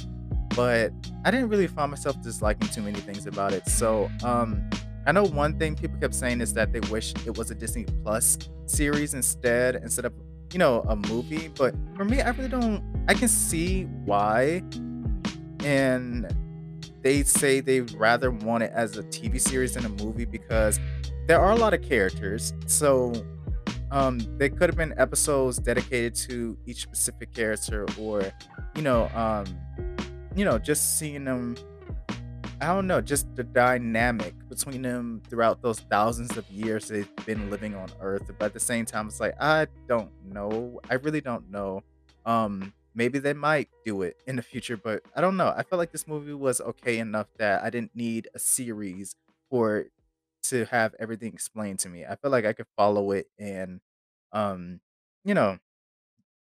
but 0.60 0.92
I 1.24 1.32
didn't 1.32 1.48
really 1.48 1.68
find 1.68 1.90
myself 1.90 2.22
disliking 2.22 2.68
too 2.68 2.82
many 2.82 3.00
things 3.00 3.26
about 3.26 3.54
it. 3.54 3.66
So 3.66 4.12
um, 4.26 4.70
I 5.08 5.14
know 5.14 5.24
one 5.24 5.58
thing 5.58 5.74
people 5.74 5.98
kept 6.02 6.14
saying 6.14 6.42
is 6.42 6.54
that 6.56 6.74
they 6.74 6.82
wish 6.92 7.14
it 7.26 7.38
was 7.38 7.50
a 7.50 7.56
Disney 7.56 7.86
Plus 8.04 8.38
series 8.66 9.14
instead, 9.14 9.76
instead 9.76 10.04
of 10.04 10.12
you 10.52 10.60
know 10.60 10.82
a 10.90 10.98
movie. 10.98 11.48
But 11.48 11.76
for 11.96 12.04
me, 12.04 12.20
I 12.20 12.32
really 12.32 12.50
don't. 12.50 12.84
I 13.08 13.14
can 13.14 13.30
see 13.30 13.84
why, 14.04 14.62
and 15.64 16.28
they 17.04 17.24
say 17.24 17.62
they'd 17.62 17.94
rather 17.94 18.30
want 18.30 18.64
it 18.64 18.74
as 18.76 18.98
a 18.98 19.04
TV 19.04 19.40
series 19.40 19.76
than 19.76 19.86
a 19.86 20.04
movie 20.04 20.26
because 20.26 20.78
there 21.28 21.40
are 21.40 21.52
a 21.52 21.56
lot 21.56 21.74
of 21.74 21.82
characters. 21.84 22.52
So 22.66 23.14
um, 23.92 24.20
there 24.38 24.50
could 24.50 24.70
have 24.70 24.76
been 24.76 24.94
episodes 24.98 25.58
dedicated 25.58 26.16
to 26.16 26.58
each 26.66 26.82
specific 26.82 27.34
character, 27.34 27.86
or 27.98 28.24
you 28.76 28.82
know, 28.82 29.10
um, 29.16 29.46
you 30.36 30.46
know, 30.46 30.58
just 30.58 30.98
seeing 30.98 31.26
them. 31.26 31.56
I 32.62 32.68
don't 32.68 32.88
know, 32.88 33.00
just 33.00 33.34
the 33.36 33.44
dynamic 33.44 34.36
between 34.50 34.82
them 34.82 35.22
throughout 35.30 35.62
those 35.62 35.80
thousands 35.80 36.36
of 36.36 36.50
years 36.52 36.90
they've 36.90 37.10
been 37.26 37.50
living 37.50 37.74
on 37.74 37.90
Earth. 38.02 38.30
But 38.38 38.48
at 38.48 38.54
the 38.54 38.60
same 38.60 38.86
time, 38.86 39.08
it's 39.08 39.20
like 39.20 39.36
I 39.40 39.68
don't 39.88 40.12
know. 40.26 40.82
I 40.90 40.96
really 40.96 41.22
don't 41.22 41.50
know. 41.50 41.84
Um, 42.26 42.74
maybe 42.94 43.20
they 43.20 43.34
might 43.34 43.70
do 43.86 44.02
it 44.02 44.18
in 44.28 44.36
the 44.36 44.42
future, 44.42 44.76
but 44.76 45.04
I 45.16 45.22
don't 45.22 45.38
know. 45.38 45.54
I 45.56 45.64
felt 45.64 45.80
like 45.80 45.92
this 45.94 46.08
movie 46.08 46.34
was 46.34 46.60
okay 46.60 47.00
enough 47.00 47.28
that 47.38 47.64
I 47.64 47.70
didn't 47.70 47.96
need 47.96 48.28
a 48.36 48.40
series 48.40 49.16
for 49.50 49.86
to 50.44 50.66
have 50.66 50.96
everything 51.00 51.34
explained 51.34 51.80
to 51.80 51.90
me. 51.90 52.06
I 52.06 52.16
feel 52.16 52.32
like 52.32 52.46
I 52.46 52.54
could 52.54 52.68
follow 52.76 53.12
it 53.12 53.28
and 53.38 53.80
um 54.34 54.82
you 55.26 55.34
know, 55.34 55.60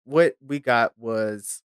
what 0.05 0.37
we 0.47 0.59
got 0.59 0.99
was 0.99 1.63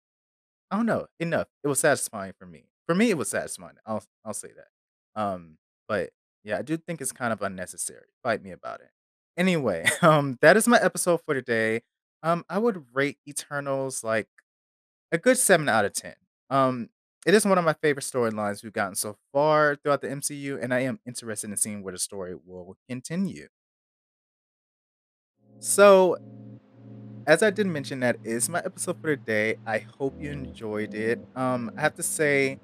I 0.72 0.78
don't 0.78 0.86
know, 0.88 1.08
enough. 1.20 1.48
It 1.64 1.70
was 1.70 1.80
satisfying 1.80 2.34
for 2.40 2.48
me. 2.48 2.66
For 2.88 2.96
me 2.96 3.12
it 3.12 3.18
was 3.18 3.30
satisfying. 3.30 3.76
I'll 3.86 4.04
I'll 4.26 4.34
say 4.34 4.50
that. 4.56 5.22
Um 5.22 5.58
but 5.88 6.12
yeah, 6.44 6.58
I 6.60 6.64
do 6.64 6.78
think 6.78 7.02
it's 7.02 7.14
kind 7.14 7.34
of 7.34 7.42
unnecessary. 7.44 8.08
Fight 8.24 8.44
me 8.44 8.52
about 8.52 8.82
it. 8.82 8.92
Anyway, 9.38 9.86
um 10.02 10.38
that 10.42 10.58
is 10.58 10.68
my 10.68 10.80
episode 10.82 11.22
for 11.26 11.34
today. 11.36 11.82
Um 12.24 12.46
I 12.50 12.60
would 12.60 12.86
rate 12.94 13.20
Eternals 13.28 14.04
like 14.04 14.30
a 15.12 15.18
good 15.18 15.38
7 15.38 15.70
out 15.70 15.86
of 15.86 15.94
10. 15.94 16.16
Um, 16.50 16.90
it 17.26 17.34
is 17.34 17.46
one 17.46 17.58
of 17.58 17.66
my 17.66 17.74
favorite 17.74 18.04
storylines 18.06 18.64
we've 18.64 18.74
gotten 18.74 18.96
so 18.96 19.18
far 19.34 19.76
throughout 19.76 20.02
the 20.02 20.10
MCU, 20.12 20.58
and 20.58 20.74
I 20.74 20.82
am 20.82 21.00
interested 21.06 21.50
in 21.52 21.58
seeing 21.58 21.84
where 21.84 21.94
the 21.94 22.00
story 22.00 22.36
will 22.36 22.78
continue. 22.90 23.48
So, 25.60 26.18
as 27.28 27.44
I 27.44 27.50
did 27.50 27.68
mention, 27.68 28.00
that 28.02 28.18
is 28.24 28.50
my 28.50 28.60
episode 28.60 29.00
for 29.02 29.16
today. 29.16 29.58
I 29.66 29.80
hope 29.80 30.16
you 30.20 30.32
enjoyed 30.32 30.94
it. 30.94 31.20
Um, 31.36 31.72
I 31.78 31.82
have 31.82 31.96
to 31.96 32.04
say, 32.04 32.60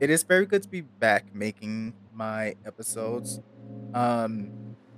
it 0.00 0.10
is 0.10 0.22
very 0.22 0.46
good 0.46 0.62
to 0.62 0.68
be 0.68 0.82
back 0.82 1.34
making 1.34 1.94
my 2.12 2.54
episodes. 2.66 3.40
Um, 3.94 4.50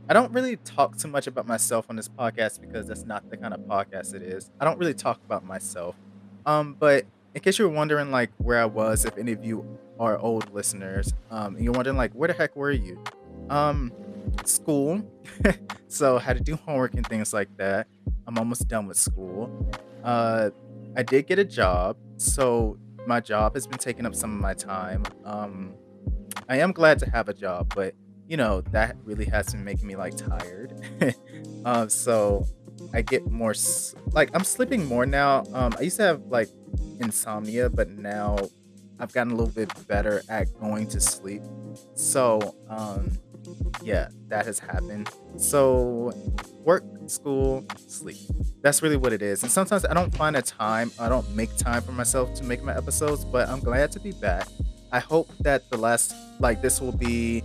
I 0.09 0.13
don't 0.13 0.33
really 0.33 0.57
talk 0.57 0.97
too 0.97 1.09
much 1.09 1.27
about 1.27 1.47
myself 1.47 1.87
on 1.89 1.97
this 1.97 2.09
podcast 2.09 2.61
because 2.61 2.87
that's 2.87 3.05
not 3.05 3.29
the 3.31 3.37
kind 3.37 3.53
of 3.53 3.61
podcast 3.61 4.15
it 4.15 4.23
is. 4.23 4.51
I 4.61 4.65
don't 4.65 4.79
really 4.79 4.95
talk 4.95 5.21
about 5.25 5.45
myself. 5.45 5.97
Um, 6.45 6.77
but 6.79 7.05
in 7.35 7.41
case 7.41 7.59
you're 7.59 7.69
wondering 7.69 8.11
like 8.11 8.31
where 8.39 8.61
I 8.61 8.67
was, 8.67 9.05
if 9.05 9.19
any 9.19 9.33
of 9.33 9.45
you 9.45 9.79
are 9.99 10.19
old 10.19 10.53
listeners, 10.53 11.13
um, 11.31 11.57
and 11.57 11.65
you're 11.65 11.75
wondering 11.75 11.97
like 11.97 12.13
where 12.13 12.29
the 12.29 12.35
heck 12.35 12.55
were 12.57 12.71
you? 12.71 13.03
Um, 13.51 13.93
school. 14.45 15.03
so 15.89 16.19
had 16.19 16.37
to 16.37 16.43
do 16.43 16.57
homework 16.57 16.95
and 16.95 17.07
things 17.07 17.33
like 17.33 17.55
that. 17.57 17.87
I'm 18.27 18.39
almost 18.39 18.69
done 18.69 18.87
with 18.87 18.97
school. 18.97 19.51
Uh, 20.03 20.51
I 20.97 21.03
did 21.03 21.27
get 21.27 21.39
a 21.39 21.45
job, 21.45 21.97
so 22.17 22.79
my 23.07 23.21
job 23.21 23.55
has 23.55 23.67
been 23.67 23.79
taking 23.79 24.07
up 24.07 24.15
some 24.15 24.35
of 24.35 24.41
my 24.41 24.55
time. 24.55 25.05
Um, 25.25 25.75
I 26.49 26.59
am 26.59 26.73
glad 26.73 26.99
to 27.01 27.11
have 27.11 27.29
a 27.29 27.35
job, 27.35 27.73
but 27.75 27.95
you 28.29 28.37
know 28.37 28.61
that 28.73 28.97
really 29.05 29.25
has 29.27 29.53
been 29.53 29.65
making 29.65 29.87
me 29.87 29.97
like 29.97 30.17
tired. 30.17 30.75
uh, 31.65 31.87
so 31.89 32.47
I 32.93 33.03
get 33.03 33.27
more 33.31 33.55
like 34.13 34.31
I'm 34.35 34.45
sleeping 34.45 34.87
more 34.87 35.07
now. 35.07 35.45
Um, 35.53 35.75
I 35.79 35.83
used 35.83 35.97
to 35.99 36.03
have 36.03 36.23
like 36.29 36.49
insomnia, 37.01 37.69
but 37.69 37.91
now 37.91 38.39
I've 38.99 39.13
gotten 39.13 39.33
a 39.33 39.37
little 39.37 39.53
bit 39.53 39.71
better 39.87 40.23
at 40.29 40.49
going 40.59 40.89
to 40.89 41.01
sleep. 41.01 41.43
So 41.95 42.55
um, 42.69 43.19
yeah, 43.83 44.09
that 44.29 44.47
has 44.47 44.59
happened. 44.59 45.11
So 45.37 46.13
work, 46.65 46.85
school, 47.09 47.65
sleep. 47.87 48.17
That's 48.63 48.83
really 48.83 48.97
what 48.97 49.13
it 49.13 49.23
is. 49.23 49.43
And 49.43 49.51
sometimes 49.51 49.85
I 49.85 49.95
don't 49.95 50.15
find 50.15 50.37
a 50.37 50.43
time, 50.43 50.91
I 50.99 51.09
don't 51.09 51.29
make 51.35 51.57
time 51.57 51.83
for 51.83 51.93
myself 51.93 52.35
to 52.35 52.45
make 52.45 52.63
my 52.63 52.77
episodes, 52.77 53.25
but 53.25 53.49
I'm 53.49 53.61
glad 53.61 53.93
to 53.93 54.01
be 54.01 54.13
back. 54.13 54.49
I 54.93 54.99
hope 55.01 55.29
that 55.41 55.69
the 55.71 55.77
last 55.77 56.15
like 56.41 56.63
this 56.63 56.81
will 56.81 56.97
be 56.97 57.43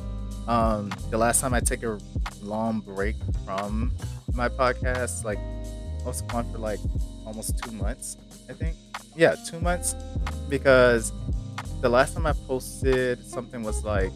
um 0.47 0.91
the 1.09 1.17
last 1.17 1.41
time 1.41 1.53
I 1.53 1.59
take 1.59 1.83
a 1.83 1.99
long 2.41 2.79
break 2.79 3.15
from 3.45 3.93
my 4.33 4.49
podcast. 4.49 5.23
Like 5.23 5.39
I 5.39 6.05
was 6.05 6.21
gone 6.23 6.51
for 6.51 6.57
like 6.57 6.79
almost 7.25 7.57
two 7.63 7.71
months, 7.71 8.17
I 8.49 8.53
think. 8.53 8.75
Yeah, 9.15 9.35
two 9.49 9.59
months. 9.59 9.95
Because 10.49 11.13
the 11.81 11.89
last 11.89 12.13
time 12.13 12.25
I 12.25 12.33
posted 12.47 13.25
something 13.25 13.63
was 13.63 13.83
like 13.83 14.11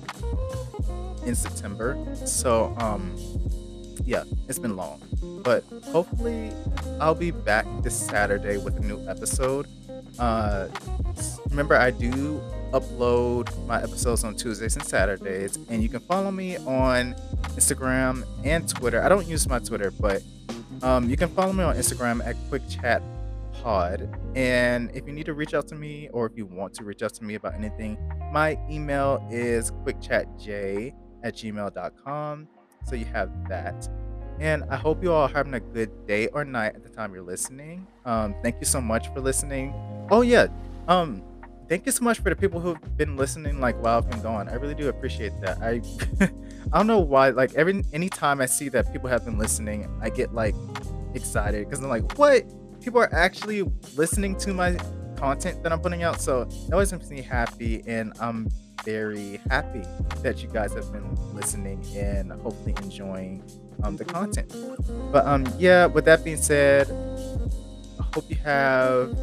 in 1.25 1.35
September. 1.35 1.97
So 2.25 2.75
um 2.77 3.15
yeah, 4.03 4.23
it's 4.47 4.59
been 4.59 4.75
long. 4.75 5.01
But 5.43 5.63
hopefully 5.91 6.51
I'll 6.99 7.15
be 7.15 7.31
back 7.31 7.65
this 7.81 7.95
Saturday 7.95 8.57
with 8.57 8.77
a 8.77 8.81
new 8.81 9.07
episode. 9.07 9.67
Uh 10.19 10.67
remember 11.49 11.75
I 11.75 11.91
do 11.91 12.41
upload 12.71 13.55
my 13.67 13.81
episodes 13.81 14.23
on 14.23 14.35
Tuesdays 14.35 14.75
and 14.75 14.85
Saturdays 14.85 15.57
and 15.69 15.81
you 15.81 15.87
can 15.89 16.01
follow 16.01 16.31
me 16.31 16.57
on 16.57 17.15
Instagram 17.55 18.25
and 18.43 18.67
Twitter. 18.67 19.01
I 19.01 19.07
don't 19.07 19.27
use 19.27 19.47
my 19.47 19.59
Twitter, 19.59 19.91
but 19.91 20.21
um, 20.83 21.09
you 21.09 21.17
can 21.17 21.29
follow 21.29 21.53
me 21.53 21.63
on 21.63 21.75
Instagram 21.75 22.25
at 22.25 22.35
Quick 22.49 22.63
Chat 22.69 23.01
Pod. 23.53 24.09
And 24.35 24.91
if 24.93 25.07
you 25.07 25.13
need 25.13 25.25
to 25.25 25.33
reach 25.33 25.53
out 25.53 25.67
to 25.69 25.75
me 25.75 26.09
or 26.11 26.25
if 26.25 26.33
you 26.35 26.45
want 26.45 26.73
to 26.75 26.83
reach 26.83 27.01
out 27.01 27.13
to 27.15 27.23
me 27.23 27.35
about 27.35 27.53
anything, 27.53 27.97
my 28.31 28.59
email 28.69 29.25
is 29.31 29.71
quickchatj 29.71 30.93
at 31.23 31.35
gmail.com. 31.35 32.47
So 32.85 32.95
you 32.95 33.05
have 33.05 33.29
that. 33.49 33.87
And 34.39 34.63
I 34.69 34.75
hope 34.75 35.01
you 35.01 35.11
all 35.13 35.23
are 35.23 35.29
having 35.29 35.53
a 35.53 35.59
good 35.59 36.07
day 36.07 36.27
or 36.27 36.43
night 36.43 36.75
at 36.75 36.83
the 36.83 36.89
time 36.89 37.13
you're 37.13 37.23
listening. 37.23 37.87
Um, 38.05 38.35
thank 38.43 38.57
you 38.59 38.65
so 38.65 38.81
much 38.81 39.07
for 39.13 39.21
listening. 39.21 39.73
Oh 40.11 40.21
yeah. 40.21 40.47
Um, 40.87 41.23
thank 41.67 41.85
you 41.85 41.91
so 41.91 42.03
much 42.03 42.19
for 42.19 42.29
the 42.29 42.35
people 42.35 42.59
who've 42.59 42.97
been 42.97 43.15
listening 43.15 43.59
like 43.59 43.81
while 43.81 43.97
I've 43.97 44.09
been 44.09 44.21
gone. 44.21 44.49
I 44.49 44.55
really 44.55 44.75
do 44.75 44.89
appreciate 44.89 45.33
that. 45.41 45.57
I 45.61 45.81
I 46.73 46.77
don't 46.77 46.87
know 46.87 46.99
why. 46.99 47.29
Like 47.29 47.53
every 47.55 47.83
anytime 47.93 48.41
I 48.41 48.45
see 48.45 48.69
that 48.69 48.91
people 48.91 49.09
have 49.09 49.25
been 49.25 49.37
listening, 49.37 49.89
I 50.01 50.09
get 50.09 50.33
like 50.33 50.55
excited 51.13 51.65
because 51.65 51.83
I'm 51.83 51.89
like, 51.89 52.17
what? 52.17 52.43
People 52.81 52.99
are 52.99 53.13
actually 53.13 53.63
listening 53.95 54.35
to 54.39 54.53
my 54.53 54.77
content 55.15 55.63
that 55.63 55.71
I'm 55.71 55.79
putting 55.79 56.03
out. 56.03 56.21
So 56.21 56.41
it 56.41 56.73
always 56.73 56.91
makes 56.91 57.09
me 57.09 57.21
happy, 57.21 57.83
and 57.87 58.13
I'm 58.19 58.49
very 58.85 59.41
happy 59.49 59.81
that 60.21 60.41
you 60.41 60.49
guys 60.49 60.73
have 60.73 60.91
been 60.93 61.15
listening 61.33 61.83
and 61.95 62.31
hopefully 62.31 62.75
enjoying 62.83 63.43
um, 63.83 63.97
the 63.97 64.05
content. 64.05 64.53
But 65.11 65.25
um, 65.25 65.45
yeah. 65.57 65.87
With 65.87 66.05
that 66.05 66.23
being 66.23 66.37
said, 66.37 66.89
I 67.99 68.03
hope 68.13 68.29
you 68.29 68.37
have 68.37 69.17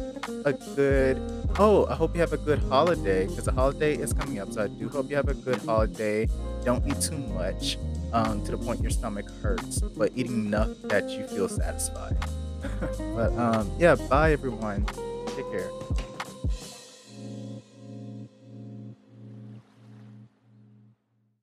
a 0.45 0.53
good. 0.75 1.17
Oh, 1.57 1.87
I 1.87 1.95
hope 1.95 2.13
you 2.13 2.21
have 2.21 2.33
a 2.33 2.37
good 2.37 2.59
holiday 2.59 3.27
because 3.27 3.45
the 3.45 3.51
holiday 3.51 3.95
is 3.95 4.13
coming 4.13 4.39
up. 4.39 4.51
So 4.51 4.63
I 4.63 4.67
do 4.67 4.89
hope 4.89 5.09
you 5.09 5.15
have 5.15 5.29
a 5.29 5.33
good 5.33 5.61
holiday. 5.61 6.27
Don't 6.63 6.85
eat 6.87 6.99
too 7.01 7.17
much 7.17 7.77
um, 8.11 8.43
to 8.45 8.51
the 8.51 8.57
point 8.57 8.81
your 8.81 8.91
stomach 8.91 9.25
hurts, 9.41 9.81
but 9.81 10.11
eating 10.15 10.45
enough 10.45 10.69
that 10.83 11.09
you 11.09 11.25
feel 11.27 11.49
satisfied. 11.49 12.17
but 13.15 13.33
um, 13.37 13.71
yeah, 13.79 13.95
bye 13.95 14.31
everyone. 14.31 14.85
Take 15.35 15.49
care. 15.51 15.69